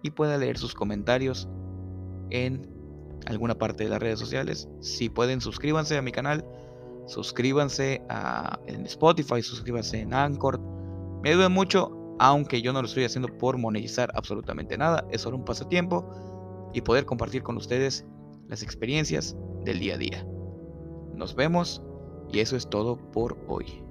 y 0.05 0.13
pueda 0.13 0.39
leer 0.39 0.57
sus 0.57 0.73
comentarios 0.73 1.49
en 2.31 2.71
alguna 3.27 3.57
parte 3.57 3.83
de 3.83 3.91
las 3.91 3.99
redes 3.99 4.21
sociales. 4.21 4.69
Si 4.79 5.09
pueden, 5.09 5.41
suscríbanse 5.41 5.99
a 5.99 6.03
mi 6.03 6.13
canal, 6.13 6.45
suscríbanse 7.09 8.03
a, 8.09 8.61
en 8.69 8.87
Spotify, 8.87 9.43
suscríbanse 9.43 9.99
en 9.99 10.15
Anchor. 10.15 10.61
Me 11.25 11.31
ayuda 11.31 11.49
mucho, 11.49 11.91
aunque 12.21 12.63
yo 12.63 12.73
no 12.73 12.83
lo 12.83 12.87
estoy 12.87 13.03
haciendo 13.03 13.37
por 13.37 13.59
monetizar 13.59 14.13
absolutamente 14.15 14.79
nada, 14.79 15.05
es 15.11 15.23
solo 15.23 15.39
un 15.39 15.45
pasatiempo 15.45 16.09
y 16.73 16.83
poder 16.83 17.05
compartir 17.05 17.43
con 17.43 17.57
ustedes 17.57 18.07
las 18.49 18.63
experiencias 18.63 19.37
del 19.65 19.79
día 19.81 19.95
a 19.95 19.99
día. 19.99 20.27
Nos 21.15 21.35
vemos 21.35 21.83
y 22.33 22.41
eso 22.41 22.57
es 22.57 22.69
todo 22.69 22.97
por 23.13 23.39
hoy. 23.49 23.84